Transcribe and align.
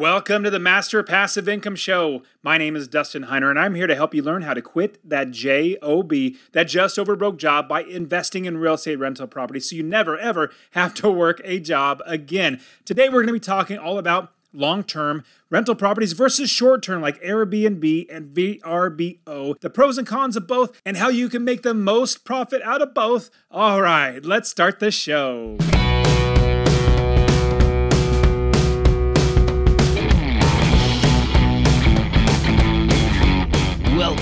Welcome 0.00 0.44
to 0.44 0.50
the 0.50 0.58
Master 0.58 1.02
Passive 1.02 1.46
Income 1.46 1.76
Show. 1.76 2.22
My 2.42 2.56
name 2.56 2.74
is 2.74 2.88
Dustin 2.88 3.24
Heiner, 3.24 3.50
and 3.50 3.58
I'm 3.58 3.74
here 3.74 3.86
to 3.86 3.94
help 3.94 4.14
you 4.14 4.22
learn 4.22 4.40
how 4.40 4.54
to 4.54 4.62
quit 4.62 4.98
that 5.06 5.30
JOB, 5.30 6.10
that 6.52 6.68
just 6.68 6.98
over 6.98 7.16
broke 7.16 7.36
job, 7.36 7.68
by 7.68 7.82
investing 7.82 8.46
in 8.46 8.56
real 8.56 8.72
estate 8.72 8.96
rental 8.96 9.26
property 9.26 9.60
so 9.60 9.76
you 9.76 9.82
never 9.82 10.16
ever 10.16 10.50
have 10.70 10.94
to 10.94 11.10
work 11.10 11.42
a 11.44 11.60
job 11.60 12.02
again. 12.06 12.62
Today, 12.86 13.10
we're 13.10 13.20
going 13.20 13.26
to 13.26 13.32
be 13.34 13.40
talking 13.40 13.76
all 13.76 13.98
about 13.98 14.32
long 14.54 14.84
term 14.84 15.22
rental 15.50 15.74
properties 15.74 16.14
versus 16.14 16.48
short 16.48 16.82
term 16.82 17.02
like 17.02 17.20
Airbnb 17.20 18.06
and 18.10 18.34
VRBO, 18.34 19.60
the 19.60 19.68
pros 19.68 19.98
and 19.98 20.06
cons 20.06 20.34
of 20.34 20.46
both, 20.46 20.80
and 20.82 20.96
how 20.96 21.10
you 21.10 21.28
can 21.28 21.44
make 21.44 21.60
the 21.60 21.74
most 21.74 22.24
profit 22.24 22.62
out 22.62 22.80
of 22.80 22.94
both. 22.94 23.28
All 23.50 23.82
right, 23.82 24.24
let's 24.24 24.48
start 24.48 24.80
the 24.80 24.90
show. 24.90 25.58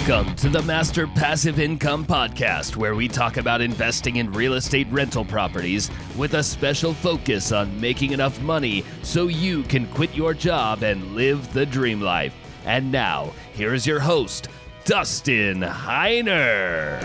Welcome 0.08 0.36
to 0.36 0.48
the 0.48 0.62
Master 0.62 1.06
Passive 1.06 1.60
Income 1.60 2.06
Podcast, 2.06 2.76
where 2.76 2.94
we 2.94 3.08
talk 3.08 3.36
about 3.36 3.60
investing 3.60 4.16
in 4.16 4.32
real 4.32 4.54
estate 4.54 4.86
rental 4.90 5.22
properties 5.22 5.90
with 6.16 6.32
a 6.32 6.42
special 6.42 6.94
focus 6.94 7.52
on 7.52 7.78
making 7.78 8.12
enough 8.12 8.40
money 8.40 8.84
so 9.02 9.26
you 9.26 9.64
can 9.64 9.86
quit 9.88 10.14
your 10.14 10.32
job 10.32 10.82
and 10.82 11.14
live 11.14 11.52
the 11.52 11.66
dream 11.66 12.00
life. 12.00 12.34
And 12.64 12.90
now, 12.90 13.34
here 13.52 13.74
is 13.74 13.86
your 13.86 14.00
host, 14.00 14.48
Dustin 14.86 15.60
Heiner. 15.60 17.02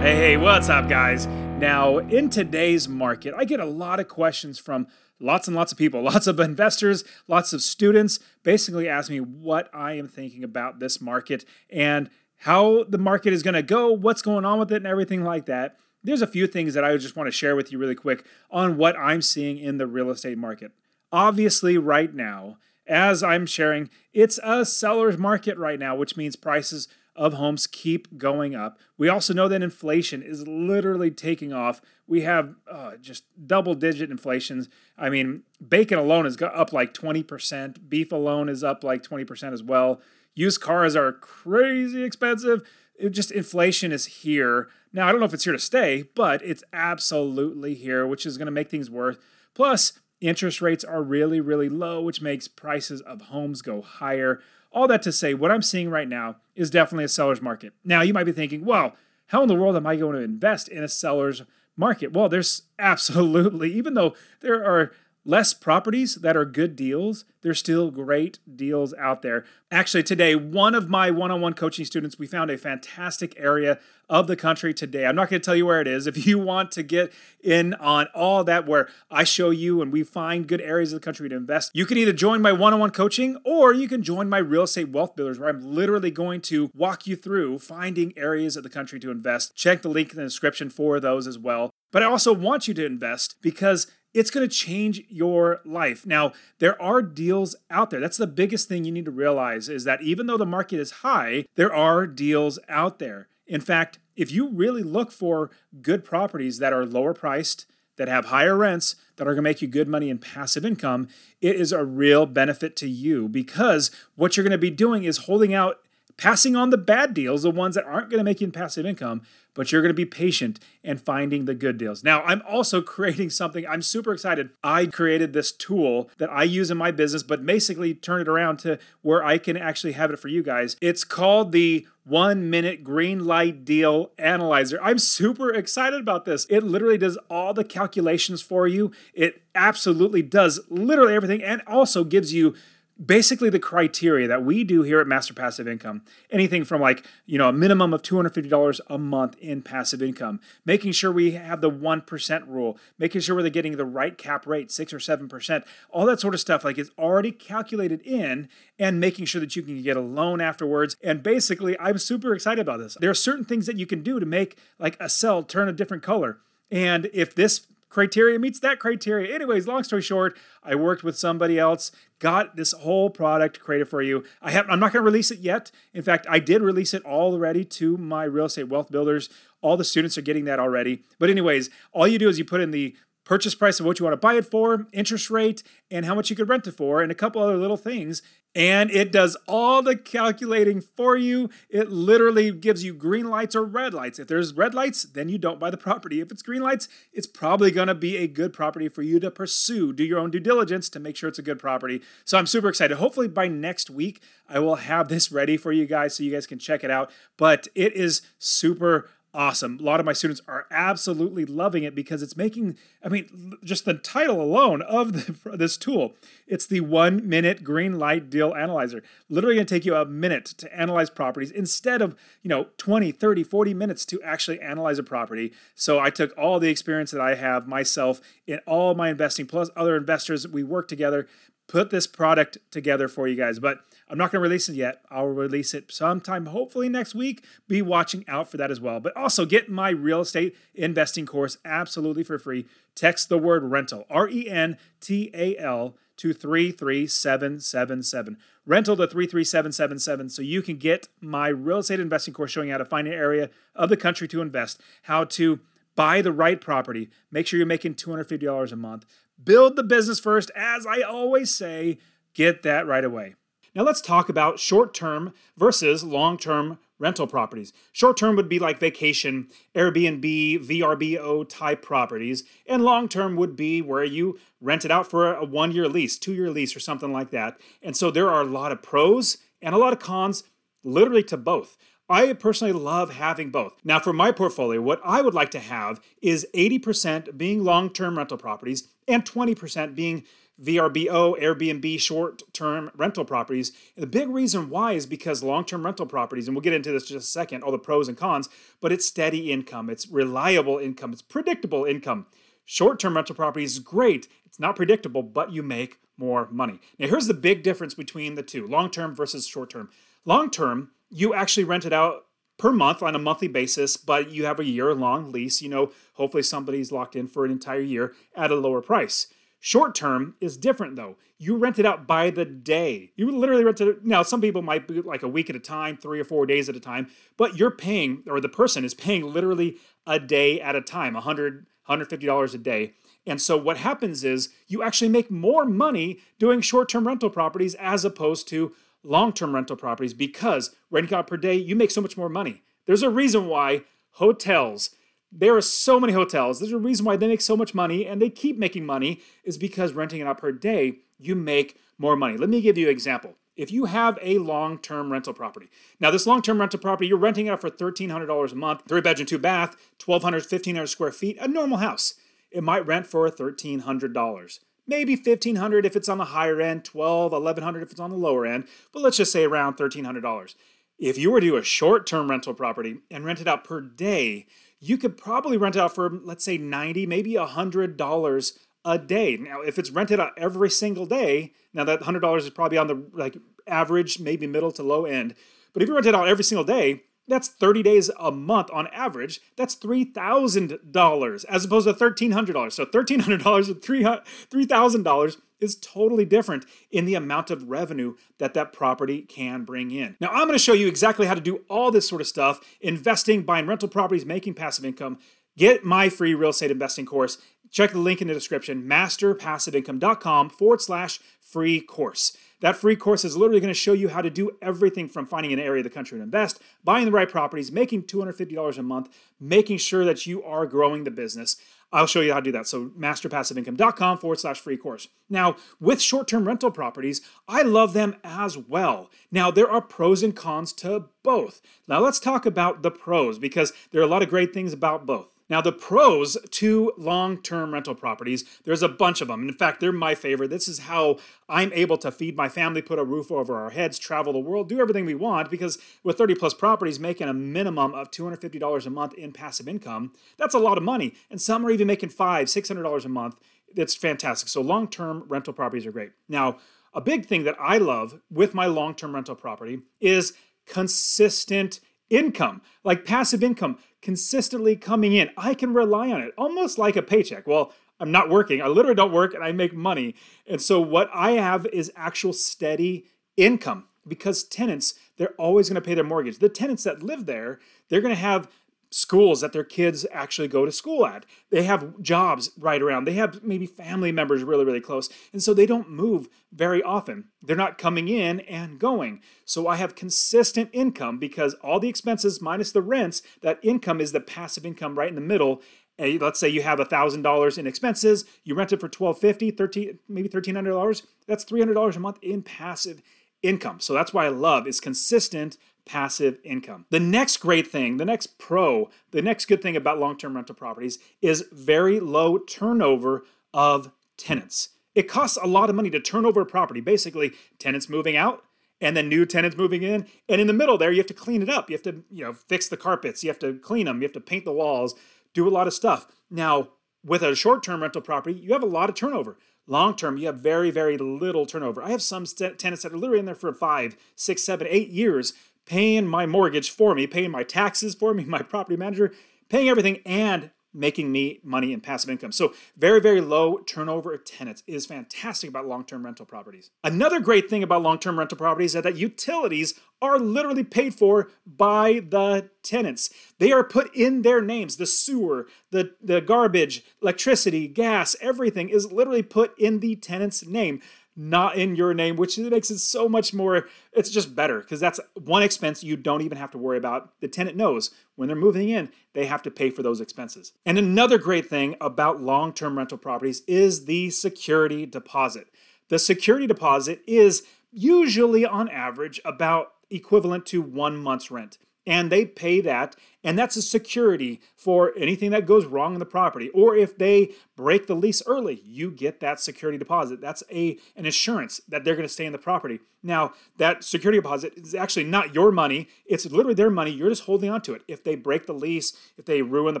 Hey, 0.00 0.16
hey, 0.16 0.36
what's 0.38 0.70
up, 0.70 0.88
guys? 0.88 1.28
Now, 1.58 1.96
in 1.96 2.28
today's 2.28 2.86
market, 2.86 3.32
I 3.34 3.46
get 3.46 3.60
a 3.60 3.64
lot 3.64 3.98
of 3.98 4.08
questions 4.08 4.58
from 4.58 4.88
lots 5.18 5.48
and 5.48 5.56
lots 5.56 5.72
of 5.72 5.78
people, 5.78 6.02
lots 6.04 6.26
of 6.26 6.38
investors, 6.38 7.02
lots 7.28 7.54
of 7.54 7.62
students 7.62 8.18
basically 8.42 8.86
ask 8.86 9.10
me 9.10 9.20
what 9.20 9.70
I 9.72 9.94
am 9.94 10.06
thinking 10.06 10.44
about 10.44 10.80
this 10.80 11.00
market 11.00 11.46
and 11.70 12.10
how 12.40 12.84
the 12.84 12.98
market 12.98 13.32
is 13.32 13.42
going 13.42 13.54
to 13.54 13.62
go, 13.62 13.90
what's 13.90 14.20
going 14.20 14.44
on 14.44 14.58
with 14.58 14.70
it, 14.70 14.76
and 14.76 14.86
everything 14.86 15.24
like 15.24 15.46
that. 15.46 15.76
There's 16.04 16.20
a 16.20 16.26
few 16.26 16.46
things 16.46 16.74
that 16.74 16.84
I 16.84 16.94
just 16.98 17.16
want 17.16 17.26
to 17.26 17.32
share 17.32 17.56
with 17.56 17.72
you 17.72 17.78
really 17.78 17.94
quick 17.94 18.26
on 18.50 18.76
what 18.76 18.94
I'm 18.98 19.22
seeing 19.22 19.56
in 19.56 19.78
the 19.78 19.86
real 19.86 20.10
estate 20.10 20.36
market. 20.36 20.72
Obviously, 21.10 21.78
right 21.78 22.12
now, 22.12 22.58
as 22.86 23.22
I'm 23.22 23.46
sharing, 23.46 23.88
it's 24.12 24.38
a 24.42 24.66
seller's 24.66 25.16
market 25.16 25.56
right 25.56 25.78
now, 25.78 25.96
which 25.96 26.18
means 26.18 26.36
prices 26.36 26.86
of 27.16 27.34
homes 27.34 27.66
keep 27.66 28.18
going 28.18 28.54
up. 28.54 28.78
We 28.96 29.08
also 29.08 29.34
know 29.34 29.48
that 29.48 29.62
inflation 29.62 30.22
is 30.22 30.46
literally 30.46 31.10
taking 31.10 31.52
off. 31.52 31.80
We 32.06 32.22
have 32.22 32.54
uh, 32.70 32.96
just 33.00 33.24
double 33.46 33.74
digit 33.74 34.10
inflations. 34.10 34.68
I 34.96 35.08
mean, 35.08 35.42
bacon 35.66 35.98
alone 35.98 36.26
is 36.26 36.40
up 36.40 36.72
like 36.72 36.94
20%, 36.94 37.88
beef 37.88 38.12
alone 38.12 38.48
is 38.48 38.62
up 38.62 38.84
like 38.84 39.02
20% 39.02 39.52
as 39.52 39.62
well. 39.62 40.00
Used 40.34 40.60
cars 40.60 40.94
are 40.94 41.12
crazy 41.12 42.04
expensive. 42.04 42.68
It 42.98 43.10
just 43.10 43.30
inflation 43.30 43.92
is 43.92 44.06
here. 44.06 44.68
Now, 44.92 45.08
I 45.08 45.10
don't 45.10 45.20
know 45.20 45.26
if 45.26 45.34
it's 45.34 45.44
here 45.44 45.52
to 45.52 45.58
stay, 45.58 46.04
but 46.14 46.42
it's 46.42 46.64
absolutely 46.72 47.74
here, 47.74 48.06
which 48.06 48.24
is 48.24 48.38
going 48.38 48.46
to 48.46 48.52
make 48.52 48.70
things 48.70 48.90
worse. 48.90 49.16
Plus, 49.54 49.94
interest 50.20 50.60
rates 50.62 50.84
are 50.84 51.02
really, 51.02 51.40
really 51.40 51.68
low, 51.68 52.00
which 52.02 52.22
makes 52.22 52.48
prices 52.48 53.00
of 53.02 53.22
homes 53.22 53.62
go 53.62 53.82
higher. 53.82 54.40
All 54.76 54.86
that 54.88 55.00
to 55.04 55.10
say, 55.10 55.32
what 55.32 55.50
I'm 55.50 55.62
seeing 55.62 55.88
right 55.88 56.06
now 56.06 56.36
is 56.54 56.68
definitely 56.68 57.04
a 57.04 57.08
seller's 57.08 57.40
market. 57.40 57.72
Now, 57.82 58.02
you 58.02 58.12
might 58.12 58.24
be 58.24 58.32
thinking, 58.32 58.62
well, 58.62 58.94
how 59.28 59.40
in 59.40 59.48
the 59.48 59.54
world 59.54 59.74
am 59.74 59.86
I 59.86 59.96
going 59.96 60.16
to 60.16 60.22
invest 60.22 60.68
in 60.68 60.84
a 60.84 60.88
seller's 60.88 61.42
market? 61.78 62.12
Well, 62.12 62.28
there's 62.28 62.60
absolutely, 62.78 63.72
even 63.72 63.94
though 63.94 64.14
there 64.42 64.62
are 64.62 64.92
less 65.26 65.52
properties 65.52 66.14
that 66.16 66.36
are 66.36 66.44
good 66.44 66.76
deals, 66.76 67.24
there's 67.42 67.58
still 67.58 67.90
great 67.90 68.38
deals 68.54 68.94
out 68.94 69.22
there. 69.22 69.44
Actually, 69.70 70.04
today, 70.04 70.36
one 70.36 70.74
of 70.74 70.88
my 70.88 71.10
one 71.10 71.30
on 71.30 71.40
one 71.40 71.52
coaching 71.52 71.84
students, 71.84 72.18
we 72.18 72.26
found 72.26 72.50
a 72.50 72.56
fantastic 72.56 73.34
area 73.36 73.78
of 74.08 74.28
the 74.28 74.36
country 74.36 74.72
today. 74.72 75.04
I'm 75.04 75.16
not 75.16 75.28
going 75.28 75.40
to 75.40 75.44
tell 75.44 75.56
you 75.56 75.66
where 75.66 75.80
it 75.80 75.88
is. 75.88 76.06
If 76.06 76.26
you 76.26 76.38
want 76.38 76.70
to 76.72 76.84
get 76.84 77.12
in 77.42 77.74
on 77.74 78.06
all 78.14 78.44
that, 78.44 78.66
where 78.66 78.88
I 79.10 79.24
show 79.24 79.50
you 79.50 79.82
and 79.82 79.92
we 79.92 80.04
find 80.04 80.46
good 80.46 80.60
areas 80.60 80.92
of 80.92 81.00
the 81.00 81.04
country 81.04 81.28
to 81.28 81.36
invest, 81.36 81.72
you 81.74 81.86
can 81.86 81.98
either 81.98 82.12
join 82.12 82.40
my 82.40 82.52
one 82.52 82.72
on 82.72 82.78
one 82.78 82.90
coaching 82.90 83.36
or 83.44 83.74
you 83.74 83.88
can 83.88 84.02
join 84.02 84.28
my 84.28 84.38
real 84.38 84.62
estate 84.62 84.90
wealth 84.90 85.16
builders, 85.16 85.40
where 85.40 85.48
I'm 85.48 85.74
literally 85.74 86.12
going 86.12 86.40
to 86.42 86.70
walk 86.72 87.06
you 87.08 87.16
through 87.16 87.58
finding 87.58 88.16
areas 88.16 88.56
of 88.56 88.62
the 88.62 88.70
country 88.70 89.00
to 89.00 89.10
invest. 89.10 89.56
Check 89.56 89.82
the 89.82 89.88
link 89.88 90.12
in 90.12 90.18
the 90.18 90.22
description 90.22 90.70
for 90.70 91.00
those 91.00 91.26
as 91.26 91.38
well. 91.38 91.70
But 91.90 92.02
I 92.02 92.06
also 92.06 92.32
want 92.32 92.68
you 92.68 92.74
to 92.74 92.86
invest 92.86 93.36
because 93.40 93.86
it's 94.14 94.30
going 94.30 94.48
to 94.48 94.54
change 94.54 95.02
your 95.08 95.60
life. 95.64 96.06
Now, 96.06 96.32
there 96.58 96.80
are 96.80 97.02
deals 97.02 97.54
out 97.70 97.90
there. 97.90 98.00
That's 98.00 98.16
the 98.16 98.26
biggest 98.26 98.68
thing 98.68 98.84
you 98.84 98.92
need 98.92 99.04
to 99.04 99.10
realize 99.10 99.68
is 99.68 99.84
that 99.84 100.02
even 100.02 100.26
though 100.26 100.38
the 100.38 100.46
market 100.46 100.80
is 100.80 100.90
high, 100.90 101.44
there 101.54 101.74
are 101.74 102.06
deals 102.06 102.58
out 102.68 102.98
there. 102.98 103.28
In 103.46 103.60
fact, 103.60 103.98
if 104.16 104.32
you 104.32 104.48
really 104.48 104.82
look 104.82 105.12
for 105.12 105.50
good 105.82 106.04
properties 106.04 106.58
that 106.58 106.72
are 106.72 106.86
lower 106.86 107.14
priced, 107.14 107.66
that 107.96 108.08
have 108.08 108.26
higher 108.26 108.56
rents, 108.56 108.96
that 109.16 109.24
are 109.24 109.32
going 109.32 109.36
to 109.36 109.42
make 109.42 109.62
you 109.62 109.68
good 109.68 109.88
money 109.88 110.10
and 110.10 110.20
passive 110.20 110.64
income, 110.64 111.08
it 111.40 111.56
is 111.56 111.72
a 111.72 111.84
real 111.84 112.26
benefit 112.26 112.76
to 112.76 112.88
you 112.88 113.28
because 113.28 113.90
what 114.14 114.36
you're 114.36 114.44
going 114.44 114.50
to 114.50 114.58
be 114.58 114.70
doing 114.70 115.04
is 115.04 115.18
holding 115.18 115.54
out 115.54 115.78
passing 116.16 116.56
on 116.56 116.70
the 116.70 116.78
bad 116.78 117.14
deals, 117.14 117.42
the 117.42 117.50
ones 117.50 117.74
that 117.74 117.84
aren't 117.84 118.10
going 118.10 118.18
to 118.18 118.24
make 118.24 118.40
you 118.40 118.50
passive 118.50 118.86
income, 118.86 119.22
but 119.56 119.72
you're 119.72 119.82
going 119.82 119.90
to 119.90 119.94
be 119.94 120.04
patient 120.04 120.60
and 120.84 121.00
finding 121.00 121.46
the 121.46 121.54
good 121.54 121.78
deals. 121.78 122.04
Now, 122.04 122.22
I'm 122.22 122.42
also 122.48 122.80
creating 122.96 123.30
something. 123.30 123.66
I'm 123.66 123.82
super 123.82 124.12
excited. 124.12 124.50
I 124.62 124.86
created 124.86 125.32
this 125.32 125.50
tool 125.50 126.08
that 126.18 126.30
I 126.30 126.44
use 126.44 126.70
in 126.70 126.78
my 126.78 126.92
business, 126.92 127.24
but 127.24 127.44
basically 127.44 127.94
turn 127.94 128.20
it 128.20 128.28
around 128.28 128.58
to 128.60 128.78
where 129.02 129.24
I 129.24 129.38
can 129.38 129.56
actually 129.56 129.92
have 129.92 130.12
it 130.12 130.18
for 130.18 130.28
you 130.28 130.44
guys. 130.44 130.76
It's 130.80 131.02
called 131.02 131.50
the 131.50 131.86
one 132.04 132.48
minute 132.48 132.84
green 132.84 133.24
light 133.24 133.64
deal 133.64 134.12
analyzer. 134.16 134.78
I'm 134.80 134.98
super 134.98 135.52
excited 135.52 136.00
about 136.00 136.24
this. 136.24 136.46
It 136.48 136.62
literally 136.62 136.98
does 136.98 137.18
all 137.28 137.52
the 137.52 137.64
calculations 137.64 138.40
for 138.40 138.68
you. 138.68 138.92
It 139.12 139.42
absolutely 139.56 140.22
does 140.22 140.60
literally 140.68 141.14
everything 141.14 141.42
and 141.42 141.62
also 141.66 142.04
gives 142.04 142.32
you 142.32 142.54
basically 143.04 143.50
the 143.50 143.58
criteria 143.58 144.26
that 144.26 144.44
we 144.44 144.64
do 144.64 144.82
here 144.82 145.00
at 145.00 145.06
Master 145.06 145.34
Passive 145.34 145.68
Income. 145.68 146.02
Anything 146.30 146.64
from 146.64 146.80
like, 146.80 147.06
you 147.26 147.36
know, 147.36 147.48
a 147.48 147.52
minimum 147.52 147.92
of 147.92 148.02
$250 148.02 148.80
a 148.88 148.98
month 148.98 149.36
in 149.38 149.62
passive 149.62 150.02
income, 150.02 150.40
making 150.64 150.92
sure 150.92 151.12
we 151.12 151.32
have 151.32 151.60
the 151.60 151.70
1% 151.70 152.48
rule, 152.48 152.78
making 152.98 153.20
sure 153.20 153.36
we're 153.36 153.48
getting 153.50 153.76
the 153.76 153.84
right 153.84 154.16
cap 154.16 154.46
rate, 154.46 154.70
6 154.70 154.92
or 154.92 154.98
7%, 154.98 155.64
all 155.90 156.06
that 156.06 156.20
sort 156.20 156.34
of 156.34 156.40
stuff 156.40 156.64
like 156.64 156.78
it's 156.78 156.90
already 156.98 157.32
calculated 157.32 158.00
in 158.02 158.48
and 158.78 159.00
making 159.00 159.26
sure 159.26 159.40
that 159.40 159.56
you 159.56 159.62
can 159.62 159.82
get 159.82 159.96
a 159.96 160.00
loan 160.00 160.40
afterwards. 160.40 160.96
And 161.02 161.22
basically, 161.22 161.78
I'm 161.78 161.98
super 161.98 162.34
excited 162.34 162.60
about 162.60 162.78
this. 162.78 162.96
There 163.00 163.10
are 163.10 163.14
certain 163.14 163.44
things 163.44 163.66
that 163.66 163.76
you 163.76 163.86
can 163.86 164.02
do 164.02 164.18
to 164.18 164.26
make 164.26 164.56
like 164.78 164.96
a 164.98 165.08
cell 165.08 165.42
turn 165.42 165.68
a 165.68 165.72
different 165.72 166.02
color. 166.02 166.38
And 166.70 167.08
if 167.12 167.34
this 167.34 167.66
criteria 167.88 168.38
meets 168.38 168.60
that 168.60 168.78
criteria. 168.78 169.34
Anyways, 169.34 169.66
long 169.66 169.84
story 169.84 170.02
short, 170.02 170.36
I 170.62 170.74
worked 170.74 171.04
with 171.04 171.18
somebody 171.18 171.58
else, 171.58 171.90
got 172.18 172.56
this 172.56 172.72
whole 172.72 173.10
product 173.10 173.60
created 173.60 173.88
for 173.88 174.02
you. 174.02 174.24
I 174.42 174.50
have 174.50 174.66
I'm 174.68 174.80
not 174.80 174.92
going 174.92 175.02
to 175.02 175.06
release 175.06 175.30
it 175.30 175.40
yet. 175.40 175.70
In 175.94 176.02
fact, 176.02 176.26
I 176.28 176.38
did 176.38 176.62
release 176.62 176.94
it 176.94 177.04
already 177.04 177.64
to 177.64 177.96
my 177.96 178.24
real 178.24 178.46
estate 178.46 178.68
wealth 178.68 178.90
builders. 178.90 179.28
All 179.62 179.76
the 179.76 179.84
students 179.84 180.16
are 180.18 180.22
getting 180.22 180.44
that 180.44 180.60
already. 180.60 181.02
But 181.18 181.30
anyways, 181.30 181.70
all 181.92 182.06
you 182.06 182.18
do 182.18 182.28
is 182.28 182.38
you 182.38 182.44
put 182.44 182.60
in 182.60 182.70
the 182.70 182.96
purchase 183.26 183.54
price 183.54 183.78
of 183.78 183.84
what 183.84 183.98
you 183.98 184.04
want 184.04 184.14
to 184.14 184.16
buy 184.16 184.34
it 184.34 184.46
for, 184.46 184.86
interest 184.92 185.28
rate, 185.30 185.62
and 185.90 186.06
how 186.06 186.14
much 186.14 186.30
you 186.30 186.36
could 186.36 186.48
rent 186.48 186.66
it 186.66 186.72
for, 186.72 187.02
and 187.02 187.12
a 187.12 187.14
couple 187.14 187.42
other 187.42 187.58
little 187.58 187.76
things. 187.76 188.22
And 188.54 188.90
it 188.90 189.12
does 189.12 189.36
all 189.46 189.82
the 189.82 189.96
calculating 189.96 190.80
for 190.80 191.14
you. 191.14 191.50
It 191.68 191.90
literally 191.90 192.50
gives 192.52 192.82
you 192.82 192.94
green 192.94 193.28
lights 193.28 193.54
or 193.54 193.64
red 193.64 193.92
lights. 193.92 194.18
If 194.18 194.28
there's 194.28 194.54
red 194.54 194.72
lights, 194.72 195.02
then 195.02 195.28
you 195.28 195.36
don't 195.36 195.60
buy 195.60 195.68
the 195.68 195.76
property. 195.76 196.22
If 196.22 196.30
it's 196.30 196.40
green 196.40 196.62
lights, 196.62 196.88
it's 197.12 197.26
probably 197.26 197.70
going 197.70 197.88
to 197.88 197.94
be 197.94 198.16
a 198.16 198.26
good 198.26 198.54
property 198.54 198.88
for 198.88 199.02
you 199.02 199.20
to 199.20 199.30
pursue. 199.30 199.92
Do 199.92 200.04
your 200.04 200.18
own 200.18 200.30
due 200.30 200.40
diligence 200.40 200.88
to 200.90 201.00
make 201.00 201.16
sure 201.16 201.28
it's 201.28 201.38
a 201.38 201.42
good 201.42 201.58
property. 201.58 202.00
So 202.24 202.38
I'm 202.38 202.46
super 202.46 202.70
excited. 202.70 202.96
Hopefully 202.96 203.28
by 203.28 203.46
next 203.46 203.90
week, 203.90 204.22
I 204.48 204.58
will 204.60 204.76
have 204.76 205.08
this 205.08 205.30
ready 205.30 205.58
for 205.58 205.70
you 205.70 205.84
guys 205.84 206.14
so 206.14 206.22
you 206.22 206.32
guys 206.32 206.46
can 206.46 206.58
check 206.58 206.82
it 206.82 206.90
out. 206.90 207.10
But 207.36 207.68
it 207.74 207.92
is 207.92 208.22
super 208.38 209.10
awesome. 209.36 209.78
A 209.78 209.82
lot 209.82 210.00
of 210.00 210.06
my 210.06 210.14
students 210.14 210.40
are 210.48 210.66
absolutely 210.70 211.44
loving 211.44 211.84
it 211.84 211.94
because 211.94 212.22
it's 212.22 212.36
making, 212.36 212.78
I 213.04 213.10
mean, 213.10 213.58
just 213.62 213.84
the 213.84 213.92
title 213.94 214.40
alone 214.40 214.80
of 214.82 215.12
the, 215.12 215.56
this 215.56 215.76
tool. 215.76 216.14
It's 216.46 216.66
the 216.66 216.80
one 216.80 217.28
minute 217.28 217.62
green 217.62 217.98
light 217.98 218.30
deal 218.30 218.54
analyzer. 218.54 219.02
Literally 219.28 219.56
going 219.56 219.66
to 219.66 219.74
take 219.74 219.84
you 219.84 219.94
a 219.94 220.06
minute 220.06 220.46
to 220.46 220.74
analyze 220.74 221.10
properties 221.10 221.50
instead 221.50 222.00
of, 222.00 222.16
you 222.42 222.48
know, 222.48 222.68
20, 222.78 223.12
30, 223.12 223.44
40 223.44 223.74
minutes 223.74 224.06
to 224.06 224.22
actually 224.22 224.58
analyze 224.60 224.98
a 224.98 225.02
property. 225.02 225.52
So 225.74 226.00
I 226.00 226.08
took 226.08 226.36
all 226.38 226.58
the 226.58 226.70
experience 226.70 227.10
that 227.10 227.20
I 227.20 227.34
have 227.34 227.68
myself 227.68 228.20
in 228.46 228.60
all 228.66 228.94
my 228.94 229.10
investing 229.10 229.46
plus 229.46 229.68
other 229.76 229.96
investors. 229.96 230.48
We 230.48 230.64
work 230.64 230.88
together 230.88 231.28
put 231.66 231.90
this 231.90 232.06
product 232.06 232.58
together 232.70 233.08
for 233.08 233.26
you 233.26 233.36
guys. 233.36 233.58
But 233.58 233.80
I'm 234.08 234.18
not 234.18 234.30
going 234.30 234.40
to 234.40 234.48
release 234.48 234.68
it 234.68 234.76
yet. 234.76 235.00
I'll 235.10 235.26
release 235.26 235.74
it 235.74 235.90
sometime, 235.90 236.46
hopefully 236.46 236.88
next 236.88 237.14
week. 237.14 237.44
Be 237.68 237.82
watching 237.82 238.24
out 238.28 238.48
for 238.48 238.56
that 238.56 238.70
as 238.70 238.80
well. 238.80 239.00
But 239.00 239.16
also 239.16 239.46
get 239.46 239.68
my 239.68 239.90
real 239.90 240.20
estate 240.20 240.56
investing 240.74 241.26
course 241.26 241.58
absolutely 241.64 242.22
for 242.22 242.38
free. 242.38 242.66
Text 242.94 243.28
the 243.28 243.38
word 243.38 243.64
rental, 243.64 244.04
R 244.08 244.28
E 244.28 244.48
N 244.48 244.76
T 245.00 245.30
A 245.34 245.56
L, 245.58 245.96
to 246.18 246.32
33777. 246.32 248.38
Rental 248.64 248.96
to 248.96 249.06
33777 249.06 250.30
so 250.30 250.42
you 250.42 250.62
can 250.62 250.76
get 250.76 251.08
my 251.20 251.48
real 251.48 251.78
estate 251.78 252.00
investing 252.00 252.34
course 252.34 252.50
showing 252.50 252.68
you 252.68 252.72
how 252.72 252.78
to 252.78 252.84
find 252.84 253.06
an 253.06 253.14
area 253.14 253.50
of 253.74 253.90
the 253.90 253.96
country 253.96 254.26
to 254.28 254.40
invest, 254.40 254.80
how 255.02 255.24
to 255.24 255.60
buy 255.94 256.20
the 256.20 256.32
right 256.32 256.60
property, 256.60 257.08
make 257.30 257.46
sure 257.46 257.58
you're 257.58 257.66
making 257.66 257.94
$250 257.94 258.72
a 258.72 258.76
month, 258.76 259.06
build 259.42 259.76
the 259.76 259.82
business 259.82 260.20
first. 260.20 260.50
As 260.56 260.86
I 260.86 261.02
always 261.02 261.54
say, 261.54 261.98
get 262.34 262.62
that 262.62 262.86
right 262.86 263.04
away. 263.04 263.34
Now 263.74 263.82
let's 263.82 264.00
talk 264.00 264.30
about 264.30 264.58
short 264.58 264.94
term 264.94 265.34
versus 265.56 266.02
long 266.02 266.38
term 266.38 266.78
rental 266.98 267.26
properties. 267.26 267.74
Short 267.92 268.16
term 268.16 268.34
would 268.36 268.48
be 268.48 268.58
like 268.58 268.78
vacation, 268.78 269.48
Airbnb, 269.74 270.66
VRBO 270.66 271.46
type 271.46 271.82
properties, 271.82 272.44
and 272.66 272.82
long 272.82 273.08
term 273.08 273.36
would 273.36 273.54
be 273.54 273.82
where 273.82 274.04
you 274.04 274.38
rent 274.60 274.84
it 274.86 274.90
out 274.90 275.10
for 275.10 275.34
a 275.34 275.44
one 275.44 275.72
year 275.72 275.88
lease, 275.88 276.18
two 276.18 276.34
year 276.34 276.50
lease, 276.50 276.74
or 276.74 276.80
something 276.80 277.12
like 277.12 277.30
that. 277.30 277.60
And 277.82 277.96
so 277.96 278.10
there 278.10 278.30
are 278.30 278.40
a 278.40 278.46
lot 278.46 278.72
of 278.72 278.82
pros 278.82 279.38
and 279.60 279.74
a 279.74 279.78
lot 279.78 279.92
of 279.92 279.98
cons, 279.98 280.44
literally 280.82 281.22
to 281.24 281.36
both. 281.36 281.76
I 282.08 282.32
personally 282.34 282.72
love 282.72 283.14
having 283.14 283.50
both. 283.50 283.74
Now, 283.84 283.98
for 283.98 284.12
my 284.12 284.30
portfolio, 284.30 284.80
what 284.80 285.00
I 285.04 285.22
would 285.22 285.34
like 285.34 285.50
to 285.50 285.58
have 285.58 286.00
is 286.22 286.46
80% 286.54 287.36
being 287.36 287.64
long 287.64 287.90
term 287.90 288.16
rental 288.16 288.38
properties 288.38 288.88
and 289.08 289.24
20% 289.24 289.94
being 289.94 290.24
VRBO, 290.62 291.40
Airbnb, 291.40 292.00
short 292.00 292.42
term 292.52 292.90
rental 292.96 293.24
properties. 293.24 293.72
And 293.94 294.02
the 294.02 294.06
big 294.06 294.28
reason 294.28 294.70
why 294.70 294.92
is 294.92 295.06
because 295.06 295.42
long 295.42 295.64
term 295.64 295.84
rental 295.84 296.06
properties, 296.06 296.48
and 296.48 296.56
we'll 296.56 296.62
get 296.62 296.72
into 296.72 296.92
this 296.92 297.08
just 297.08 297.28
a 297.28 297.30
second, 297.30 297.62
all 297.62 297.72
the 297.72 297.78
pros 297.78 298.08
and 298.08 298.16
cons, 298.16 298.48
but 298.80 298.92
it's 298.92 299.04
steady 299.04 299.52
income, 299.52 299.90
it's 299.90 300.08
reliable 300.08 300.78
income, 300.78 301.12
it's 301.12 301.22
predictable 301.22 301.84
income. 301.84 302.26
Short 302.64 302.98
term 302.98 303.16
rental 303.16 303.34
properties 303.34 303.74
is 303.74 303.78
great, 303.80 304.28
it's 304.46 304.58
not 304.58 304.76
predictable, 304.76 305.22
but 305.22 305.52
you 305.52 305.62
make 305.62 305.98
more 306.16 306.48
money. 306.50 306.80
Now, 306.98 307.08
here's 307.08 307.26
the 307.26 307.34
big 307.34 307.62
difference 307.62 307.92
between 307.92 308.34
the 308.34 308.42
two 308.42 308.66
long 308.66 308.90
term 308.90 309.14
versus 309.14 309.46
short 309.46 309.70
term. 309.70 309.90
Long 310.24 310.50
term, 310.50 310.90
you 311.10 311.34
actually 311.34 311.64
rent 311.64 311.84
it 311.84 311.92
out 311.92 312.24
per 312.58 312.72
month 312.72 313.02
on 313.02 313.14
a 313.14 313.18
monthly 313.18 313.48
basis, 313.48 313.96
but 313.96 314.30
you 314.30 314.44
have 314.44 314.58
a 314.58 314.64
year 314.64 314.94
long 314.94 315.32
lease. 315.32 315.60
You 315.62 315.68
know, 315.68 315.92
hopefully 316.14 316.42
somebody's 316.42 316.92
locked 316.92 317.16
in 317.16 317.26
for 317.26 317.44
an 317.44 317.50
entire 317.50 317.80
year 317.80 318.14
at 318.34 318.50
a 318.50 318.56
lower 318.56 318.80
price. 318.80 319.28
Short 319.60 319.94
term 319.94 320.36
is 320.40 320.56
different 320.56 320.96
though. 320.96 321.16
You 321.38 321.56
rent 321.56 321.78
it 321.78 321.84
out 321.84 322.06
by 322.06 322.30
the 322.30 322.44
day. 322.44 323.12
You 323.16 323.30
literally 323.30 323.64
rent 323.64 323.80
it. 323.80 324.04
Now, 324.04 324.22
some 324.22 324.40
people 324.40 324.62
might 324.62 324.88
be 324.88 325.02
like 325.02 325.22
a 325.22 325.28
week 325.28 325.50
at 325.50 325.56
a 325.56 325.60
time, 325.60 325.96
three 325.96 326.20
or 326.20 326.24
four 326.24 326.46
days 326.46 326.68
at 326.68 326.76
a 326.76 326.80
time, 326.80 327.08
but 327.36 327.58
you're 327.58 327.70
paying, 327.70 328.22
or 328.26 328.40
the 328.40 328.48
person 328.48 328.84
is 328.84 328.94
paying 328.94 329.30
literally 329.32 329.76
a 330.06 330.18
day 330.18 330.60
at 330.60 330.76
a 330.76 330.80
time, 330.80 331.14
100 331.14 331.66
$150 331.88 332.54
a 332.54 332.58
day. 332.58 332.92
And 333.26 333.40
so 333.40 333.56
what 333.56 333.78
happens 333.78 334.22
is 334.22 334.50
you 334.68 334.82
actually 334.82 335.08
make 335.08 335.30
more 335.30 335.64
money 335.64 336.20
doing 336.38 336.60
short 336.60 336.88
term 336.88 337.06
rental 337.06 337.30
properties 337.30 337.74
as 337.74 338.04
opposed 338.04 338.48
to 338.48 338.72
long 339.06 339.32
term 339.32 339.54
rental 339.54 339.76
properties 339.76 340.14
because 340.14 340.74
renting 340.90 341.16
out 341.16 341.26
per 341.26 341.36
day, 341.36 341.54
you 341.54 341.76
make 341.76 341.90
so 341.90 342.00
much 342.00 342.16
more 342.16 342.28
money. 342.28 342.62
There's 342.86 343.02
a 343.02 343.10
reason 343.10 343.46
why 343.46 343.82
hotels, 344.12 344.90
there 345.32 345.56
are 345.56 345.62
so 345.62 346.00
many 346.00 346.12
hotels. 346.12 346.58
There's 346.58 346.72
a 346.72 346.78
reason 346.78 347.04
why 347.04 347.16
they 347.16 347.28
make 347.28 347.40
so 347.40 347.56
much 347.56 347.74
money 347.74 348.06
and 348.06 348.20
they 348.20 348.30
keep 348.30 348.58
making 348.58 348.86
money 348.86 349.20
is 349.44 349.58
because 349.58 349.92
renting 349.92 350.20
it 350.20 350.26
out 350.26 350.38
per 350.38 350.52
day, 350.52 350.98
you 351.18 351.34
make 351.34 351.78
more 351.98 352.16
money. 352.16 352.36
Let 352.36 352.48
me 352.48 352.60
give 352.60 352.78
you 352.78 352.86
an 352.86 352.92
example. 352.92 353.34
If 353.56 353.72
you 353.72 353.86
have 353.86 354.18
a 354.20 354.36
long 354.38 354.78
term 354.78 355.10
rental 355.10 355.32
property, 355.32 355.68
now 355.98 356.10
this 356.10 356.26
long 356.26 356.42
term 356.42 356.60
rental 356.60 356.78
property, 356.78 357.08
you're 357.08 357.16
renting 357.16 357.46
it 357.46 357.50
out 357.50 357.62
for 357.62 357.70
$1,300 357.70 358.52
a 358.52 358.54
month, 358.54 358.82
three 358.86 359.00
bedroom, 359.00 359.26
two 359.26 359.38
bath, 359.38 359.76
1,200, 360.04 360.44
1,500 360.44 360.86
square 360.88 361.12
feet, 361.12 361.38
a 361.40 361.48
normal 361.48 361.78
house. 361.78 362.14
It 362.50 362.62
might 362.62 362.86
rent 362.86 363.06
for 363.06 363.28
$1,300 363.30 364.58
maybe 364.86 365.14
1500 365.14 365.86
if 365.86 365.96
it's 365.96 366.08
on 366.08 366.18
the 366.18 366.26
higher 366.26 366.60
end 366.60 366.84
12 366.84 367.32
1100 367.32 367.82
if 367.82 367.90
it's 367.90 368.00
on 368.00 368.10
the 368.10 368.16
lower 368.16 368.46
end 368.46 368.66
but 368.92 369.02
let's 369.02 369.16
just 369.16 369.32
say 369.32 369.44
around 369.44 369.76
$1300 369.76 370.54
if 370.98 371.18
you 371.18 371.30
were 371.30 371.40
to 371.40 371.46
do 371.46 371.56
a 371.56 371.62
short-term 371.62 372.30
rental 372.30 372.54
property 372.54 372.98
and 373.10 373.24
rent 373.24 373.40
it 373.40 373.48
out 373.48 373.64
per 373.64 373.80
day 373.80 374.46
you 374.80 374.96
could 374.98 375.16
probably 375.16 375.56
rent 375.56 375.76
it 375.76 375.80
out 375.80 375.94
for 375.94 376.10
let's 376.24 376.44
say 376.44 376.58
90 376.58 377.06
maybe 377.06 377.32
$100 377.32 378.58
a 378.84 378.98
day. 378.98 379.36
Now 379.36 379.62
if 379.62 379.78
it's 379.78 379.90
rented 379.90 380.20
out 380.20 380.32
every 380.36 380.70
single 380.70 381.06
day 381.06 381.52
now 381.74 381.84
that 381.84 382.00
$100 382.00 382.38
is 382.38 382.50
probably 382.50 382.78
on 382.78 382.86
the 382.86 383.04
like 383.12 383.36
average 383.66 384.20
maybe 384.20 384.46
middle 384.46 384.70
to 384.72 384.82
low 384.82 385.04
end 385.06 385.34
but 385.72 385.82
if 385.82 385.88
you 385.88 385.94
rent 385.94 386.06
it 386.06 386.14
out 386.14 386.28
every 386.28 386.44
single 386.44 386.64
day 386.64 387.02
that's 387.28 387.48
30 387.48 387.82
days 387.82 388.10
a 388.18 388.30
month 388.30 388.70
on 388.72 388.86
average. 388.88 389.40
That's 389.56 389.76
$3,000 389.76 391.44
as 391.48 391.64
opposed 391.64 391.86
to 391.86 391.92
$1,300. 391.94 392.72
So 392.72 392.86
$1,300 392.86 393.28
and 393.28 393.40
$3,000 393.40 395.36
is 395.60 395.76
totally 395.76 396.24
different 396.24 396.66
in 396.90 397.06
the 397.06 397.14
amount 397.14 397.50
of 397.50 397.68
revenue 397.68 398.14
that 398.38 398.54
that 398.54 398.72
property 398.72 399.22
can 399.22 399.64
bring 399.64 399.90
in. 399.90 400.16
Now, 400.20 400.28
I'm 400.28 400.46
going 400.46 400.52
to 400.52 400.58
show 400.58 400.74
you 400.74 400.86
exactly 400.86 401.26
how 401.26 401.34
to 401.34 401.40
do 401.40 401.64
all 401.68 401.90
this 401.90 402.08
sort 402.08 402.20
of 402.20 402.26
stuff 402.26 402.60
investing, 402.80 403.42
buying 403.42 403.66
rental 403.66 403.88
properties, 403.88 404.26
making 404.26 404.54
passive 404.54 404.84
income. 404.84 405.18
Get 405.56 405.84
my 405.84 406.10
free 406.10 406.34
real 406.34 406.50
estate 406.50 406.70
investing 406.70 407.06
course. 407.06 407.38
Check 407.70 407.92
the 407.92 407.98
link 407.98 408.20
in 408.20 408.28
the 408.28 408.34
description 408.34 408.84
masterpassiveincome.com 408.84 410.50
forward 410.50 410.80
slash 410.82 411.20
free 411.40 411.80
course. 411.80 412.36
That 412.60 412.76
free 412.76 412.96
course 412.96 413.24
is 413.24 413.36
literally 413.36 413.60
going 413.60 413.72
to 413.72 413.74
show 413.74 413.92
you 413.92 414.08
how 414.08 414.22
to 414.22 414.30
do 414.30 414.56
everything 414.62 415.08
from 415.08 415.26
finding 415.26 415.52
an 415.52 415.58
area 415.58 415.80
of 415.80 415.84
the 415.84 415.90
country 415.90 416.18
to 416.18 416.24
invest, 416.24 416.60
buying 416.82 417.04
the 417.04 417.12
right 417.12 417.28
properties, 417.28 417.70
making 417.70 418.04
$250 418.04 418.78
a 418.78 418.82
month, 418.82 419.14
making 419.38 419.78
sure 419.78 420.04
that 420.04 420.26
you 420.26 420.42
are 420.42 420.66
growing 420.66 421.04
the 421.04 421.10
business. 421.10 421.56
I'll 421.92 422.06
show 422.06 422.20
you 422.20 422.32
how 422.32 422.40
to 422.40 422.44
do 422.44 422.52
that. 422.52 422.66
So, 422.66 422.86
masterpassiveincome.com 422.98 424.18
forward 424.18 424.40
slash 424.40 424.60
free 424.60 424.76
course. 424.76 425.08
Now, 425.30 425.56
with 425.80 426.00
short 426.00 426.26
term 426.26 426.46
rental 426.46 426.70
properties, 426.70 427.20
I 427.46 427.62
love 427.62 427.92
them 427.92 428.16
as 428.24 428.58
well. 428.58 429.10
Now, 429.30 429.50
there 429.50 429.70
are 429.70 429.80
pros 429.80 430.22
and 430.22 430.34
cons 430.34 430.72
to 430.74 431.04
both. 431.22 431.60
Now, 431.86 432.00
let's 432.00 432.18
talk 432.18 432.44
about 432.44 432.82
the 432.82 432.90
pros 432.90 433.38
because 433.38 433.72
there 433.92 434.00
are 434.00 434.04
a 434.04 434.08
lot 434.08 434.22
of 434.22 434.28
great 434.28 434.52
things 434.52 434.72
about 434.72 435.06
both. 435.06 435.32
Now, 435.48 435.60
the 435.60 435.72
pros 435.72 436.36
to 436.50 436.92
long 436.96 437.40
term 437.40 437.72
rental 437.72 437.94
properties, 437.94 438.44
there's 438.64 438.82
a 438.82 438.88
bunch 438.88 439.20
of 439.20 439.28
them. 439.28 439.48
In 439.48 439.54
fact, 439.54 439.80
they're 439.80 439.92
my 439.92 440.14
favorite. 440.14 440.50
This 440.50 440.66
is 440.66 440.80
how 440.80 441.18
I'm 441.48 441.72
able 441.72 441.96
to 441.98 442.10
feed 442.10 442.36
my 442.36 442.48
family, 442.48 442.82
put 442.82 442.98
a 442.98 443.04
roof 443.04 443.30
over 443.30 443.56
our 443.56 443.70
heads, 443.70 443.98
travel 443.98 444.32
the 444.32 444.40
world, 444.40 444.68
do 444.68 444.80
everything 444.80 445.06
we 445.06 445.14
want 445.14 445.50
because 445.50 445.78
with 446.02 446.18
30 446.18 446.34
plus 446.34 446.54
properties 446.54 446.98
making 446.98 447.28
a 447.28 447.34
minimum 447.34 447.94
of 447.94 448.10
$250 448.10 448.86
a 448.86 448.90
month 448.90 449.14
in 449.14 449.32
passive 449.32 449.68
income, 449.68 450.12
that's 450.36 450.54
a 450.54 450.58
lot 450.58 450.78
of 450.78 450.84
money. 450.84 451.14
And 451.30 451.40
some 451.40 451.64
are 451.64 451.70
even 451.70 451.86
making 451.86 452.08
five, 452.08 452.48
$600 452.48 453.04
a 453.04 453.08
month. 453.08 453.38
It's 453.76 453.94
fantastic. 453.94 454.48
So, 454.48 454.60
long 454.60 454.88
term 454.88 455.24
rental 455.28 455.52
properties 455.52 455.86
are 455.86 455.92
great. 455.92 456.10
Now, 456.28 456.58
a 456.94 457.00
big 457.00 457.26
thing 457.26 457.44
that 457.44 457.56
I 457.60 457.78
love 457.78 458.20
with 458.30 458.54
my 458.54 458.66
long 458.66 458.94
term 458.94 459.14
rental 459.14 459.34
property 459.34 459.82
is 460.00 460.32
consistent 460.66 461.80
income, 462.10 462.62
like 462.84 463.04
passive 463.04 463.42
income 463.42 463.78
consistently 464.02 464.76
coming 464.76 465.12
in. 465.12 465.30
I 465.36 465.54
can 465.54 465.74
rely 465.74 466.10
on 466.10 466.20
it 466.20 466.32
almost 466.38 466.78
like 466.78 466.96
a 466.96 467.02
paycheck. 467.02 467.46
Well, 467.46 467.72
I'm 467.98 468.12
not 468.12 468.28
working. 468.28 468.60
I 468.60 468.68
literally 468.68 468.94
don't 468.94 469.12
work 469.12 469.34
and 469.34 469.42
I 469.42 469.52
make 469.52 469.74
money. 469.74 470.14
And 470.46 470.60
so 470.60 470.80
what 470.80 471.08
I 471.14 471.32
have 471.32 471.66
is 471.66 471.90
actual 471.96 472.32
steady 472.32 473.06
income 473.36 473.86
because 474.06 474.44
tenants, 474.44 474.94
they're 475.16 475.34
always 475.38 475.68
going 475.68 475.80
to 475.80 475.86
pay 475.86 475.94
their 475.94 476.04
mortgage. 476.04 476.38
The 476.38 476.48
tenants 476.48 476.84
that 476.84 477.02
live 477.02 477.26
there, 477.26 477.58
they're 477.88 478.00
going 478.00 478.14
to 478.14 478.20
have 478.20 478.48
schools 478.90 479.40
that 479.40 479.52
their 479.52 479.64
kids 479.64 480.06
actually 480.12 480.48
go 480.48 480.64
to 480.64 480.72
school 480.72 481.06
at. 481.06 481.26
They 481.50 481.64
have 481.64 482.00
jobs 482.00 482.50
right 482.58 482.80
around. 482.80 483.04
They 483.04 483.14
have 483.14 483.42
maybe 483.42 483.66
family 483.66 484.12
members 484.12 484.42
really, 484.42 484.64
really 484.64 484.80
close. 484.80 485.08
And 485.32 485.42
so 485.42 485.54
they 485.54 485.66
don't 485.66 485.90
move 485.90 486.28
very 486.52 486.82
often. 486.82 487.28
They're 487.42 487.56
not 487.56 487.78
coming 487.78 488.08
in 488.08 488.40
and 488.40 488.78
going. 488.78 489.20
So 489.44 489.66
I 489.66 489.76
have 489.76 489.94
consistent 489.94 490.70
income 490.72 491.18
because 491.18 491.54
all 491.54 491.80
the 491.80 491.88
expenses 491.88 492.40
minus 492.40 492.72
the 492.72 492.82
rents, 492.82 493.22
that 493.42 493.58
income 493.62 494.00
is 494.00 494.12
the 494.12 494.20
passive 494.20 494.66
income 494.66 494.98
right 494.98 495.08
in 495.08 495.14
the 495.14 495.20
middle. 495.20 495.62
And 495.98 496.20
let's 496.20 496.38
say 496.38 496.48
you 496.48 496.62
have 496.62 496.78
$1,000 496.78 497.58
in 497.58 497.66
expenses, 497.66 498.24
you 498.44 498.54
rent 498.54 498.72
it 498.72 498.80
for 498.80 498.88
$1,250, 498.88 499.56
13 499.56 499.98
maybe 500.08 500.28
$1,300. 500.28 501.02
That's 501.26 501.44
$300 501.44 501.96
a 501.96 502.00
month 502.00 502.18
in 502.22 502.42
passive 502.42 503.02
income. 503.46 503.80
So 503.80 503.94
that's 503.94 504.12
why 504.12 504.26
I 504.26 504.30
love 504.30 504.66
is 504.66 504.80
consistent 504.80 505.56
passive 505.86 506.38
income. 506.42 506.84
The 506.90 507.00
next 507.00 507.36
great 507.38 507.66
thing, 507.66 507.96
the 507.96 508.04
next 508.04 508.38
pro, 508.38 508.90
the 509.12 509.22
next 509.22 509.46
good 509.46 509.62
thing 509.62 509.76
about 509.76 509.98
long-term 509.98 510.34
rental 510.34 510.54
properties 510.54 510.98
is 511.22 511.44
very 511.52 512.00
low 512.00 512.38
turnover 512.38 513.24
of 513.54 513.92
tenants. 514.16 514.70
It 514.94 515.08
costs 515.08 515.38
a 515.40 515.46
lot 515.46 515.70
of 515.70 515.76
money 515.76 515.90
to 515.90 516.00
turn 516.00 516.24
over 516.24 516.40
a 516.40 516.46
property. 516.46 516.80
Basically, 516.80 517.32
tenants 517.58 517.88
moving 517.88 518.16
out 518.16 518.42
and 518.80 518.96
then 518.96 519.08
new 519.08 519.24
tenants 519.24 519.56
moving 519.56 519.82
in, 519.82 520.06
and 520.28 520.40
in 520.40 520.46
the 520.46 520.52
middle 520.52 520.76
there 520.76 520.90
you 520.90 520.98
have 520.98 521.06
to 521.06 521.14
clean 521.14 521.40
it 521.40 521.48
up. 521.48 521.70
You 521.70 521.74
have 521.76 521.82
to, 521.84 522.04
you 522.10 522.24
know, 522.24 522.32
fix 522.32 522.68
the 522.68 522.76
carpets, 522.76 523.22
you 523.22 523.30
have 523.30 523.38
to 523.38 523.54
clean 523.54 523.86
them, 523.86 524.02
you 524.02 524.02
have 524.02 524.12
to 524.12 524.20
paint 524.20 524.44
the 524.44 524.52
walls, 524.52 524.94
do 525.32 525.48
a 525.48 525.50
lot 525.50 525.66
of 525.66 525.72
stuff. 525.72 526.08
Now, 526.30 526.68
with 527.04 527.22
a 527.22 527.34
short-term 527.34 527.82
rental 527.82 528.02
property, 528.02 528.38
you 528.38 528.52
have 528.52 528.62
a 528.62 528.66
lot 528.66 528.88
of 528.88 528.96
turnover 528.96 529.38
Long 529.66 529.96
term, 529.96 530.16
you 530.16 530.26
have 530.26 530.36
very, 530.38 530.70
very 530.70 530.96
little 530.96 531.44
turnover. 531.44 531.82
I 531.82 531.90
have 531.90 532.02
some 532.02 532.24
st- 532.24 532.58
tenants 532.58 532.82
that 532.84 532.92
are 532.92 532.96
literally 532.96 533.18
in 533.18 533.26
there 533.26 533.34
for 533.34 533.52
five, 533.52 533.96
six, 534.14 534.42
seven, 534.42 534.66
eight 534.70 534.90
years, 534.90 535.32
paying 535.64 536.06
my 536.06 536.24
mortgage 536.24 536.70
for 536.70 536.94
me, 536.94 537.06
paying 537.06 537.30
my 537.30 537.42
taxes 537.42 537.94
for 537.94 538.14
me, 538.14 538.24
my 538.26 538.42
property 538.42 538.76
manager, 538.76 539.12
paying 539.48 539.68
everything, 539.68 540.00
and 540.06 540.50
making 540.76 541.10
me 541.10 541.40
money 541.42 541.72
in 541.72 541.80
passive 541.80 542.10
income. 542.10 542.32
So, 542.32 542.54
very, 542.76 543.00
very 543.00 543.20
low 543.20 543.58
turnover 543.58 544.12
of 544.12 544.24
tenants 544.24 544.62
is 544.66 544.86
fantastic 544.86 545.50
about 545.50 545.66
long 545.66 545.84
term 545.84 546.04
rental 546.04 546.26
properties. 546.26 546.70
Another 546.84 547.18
great 547.20 547.48
thing 547.48 547.62
about 547.62 547.82
long 547.82 547.98
term 547.98 548.18
rental 548.18 548.38
properties 548.38 548.74
is 548.74 548.82
that 548.82 548.96
utilities 548.96 549.74
are 550.02 550.18
literally 550.18 550.64
paid 550.64 550.94
for 550.94 551.30
by 551.46 552.02
the 552.06 552.50
tenants. 552.62 553.10
They 553.38 553.50
are 553.52 553.64
put 553.64 553.94
in 553.96 554.22
their 554.22 554.42
names. 554.42 554.76
The 554.76 554.86
sewer, 554.86 555.46
the, 555.70 555.94
the 556.02 556.20
garbage, 556.20 556.84
electricity, 557.02 557.66
gas, 557.66 558.14
everything 558.20 558.68
is 558.68 558.92
literally 558.92 559.22
put 559.22 559.58
in 559.58 559.80
the 559.80 559.96
tenant's 559.96 560.46
name 560.46 560.82
not 561.16 561.56
in 561.56 561.74
your 561.74 561.94
name, 561.94 562.16
which 562.16 562.38
makes 562.38 562.70
it 562.70 562.78
so 562.78 563.08
much 563.08 563.32
more, 563.32 563.66
it's 563.92 564.10
just 564.10 564.36
better 564.36 564.60
because 564.60 564.80
that's 564.80 565.00
one 565.14 565.42
expense 565.42 565.82
you 565.82 565.96
don't 565.96 566.20
even 566.20 566.36
have 566.38 566.50
to 566.50 566.58
worry 566.58 566.76
about. 566.76 567.18
The 567.20 567.28
tenant 567.28 567.56
knows 567.56 567.90
when 568.14 568.28
they're 568.28 568.36
moving 568.36 568.68
in, 568.68 568.90
they 569.14 569.26
have 569.26 569.42
to 569.42 569.50
pay 569.50 569.70
for 569.70 569.82
those 569.82 570.00
expenses. 570.00 570.52
And 570.66 570.78
another 570.78 571.18
great 571.18 571.46
thing 571.46 571.74
about 571.80 572.20
long 572.20 572.52
term 572.52 572.76
rental 572.76 572.98
properties 572.98 573.42
is 573.46 573.86
the 573.86 574.10
security 574.10 574.84
deposit. 574.84 575.48
The 575.88 575.98
security 575.98 576.46
deposit 576.46 577.00
is 577.06 577.44
usually 577.72 578.44
on 578.44 578.68
average 578.68 579.20
about 579.24 579.72
equivalent 579.90 580.46
to 580.46 580.60
one 580.60 580.96
month's 580.96 581.30
rent 581.30 581.58
and 581.86 582.10
they 582.10 582.24
pay 582.24 582.60
that 582.60 582.96
and 583.26 583.36
that's 583.36 583.56
a 583.56 583.62
security 583.62 584.40
for 584.54 584.92
anything 584.96 585.32
that 585.32 585.46
goes 585.46 585.66
wrong 585.66 585.94
in 585.94 585.98
the 585.98 586.06
property. 586.06 586.48
Or 586.50 586.76
if 586.76 586.96
they 586.96 587.32
break 587.56 587.88
the 587.88 587.94
lease 587.96 588.22
early 588.24 588.62
you 588.64 588.90
get 588.90 589.18
that 589.20 589.40
security 589.40 589.76
deposit. 589.76 590.20
That's 590.20 590.44
a 590.50 590.78
an 590.94 591.06
assurance 591.06 591.60
that 591.68 591.84
they're 591.84 591.96
going 591.96 592.06
to 592.06 592.12
stay 592.12 592.24
in 592.24 592.32
the 592.32 592.38
property. 592.38 592.78
Now 593.02 593.32
that 593.56 593.82
security 593.82 594.18
deposit 594.18 594.52
is 594.56 594.74
actually 594.76 595.04
not 595.04 595.34
your 595.34 595.50
money. 595.50 595.88
It's 596.06 596.24
literally 596.26 596.54
their 596.54 596.70
money. 596.70 596.92
You're 596.92 597.08
just 597.08 597.24
holding 597.24 597.50
on 597.50 597.62
to 597.62 597.74
it. 597.74 597.82
If 597.88 598.04
they 598.04 598.14
break 598.14 598.46
the 598.46 598.54
lease 598.54 598.92
if 599.18 599.24
they 599.24 599.42
ruin 599.42 599.74
the 599.74 599.80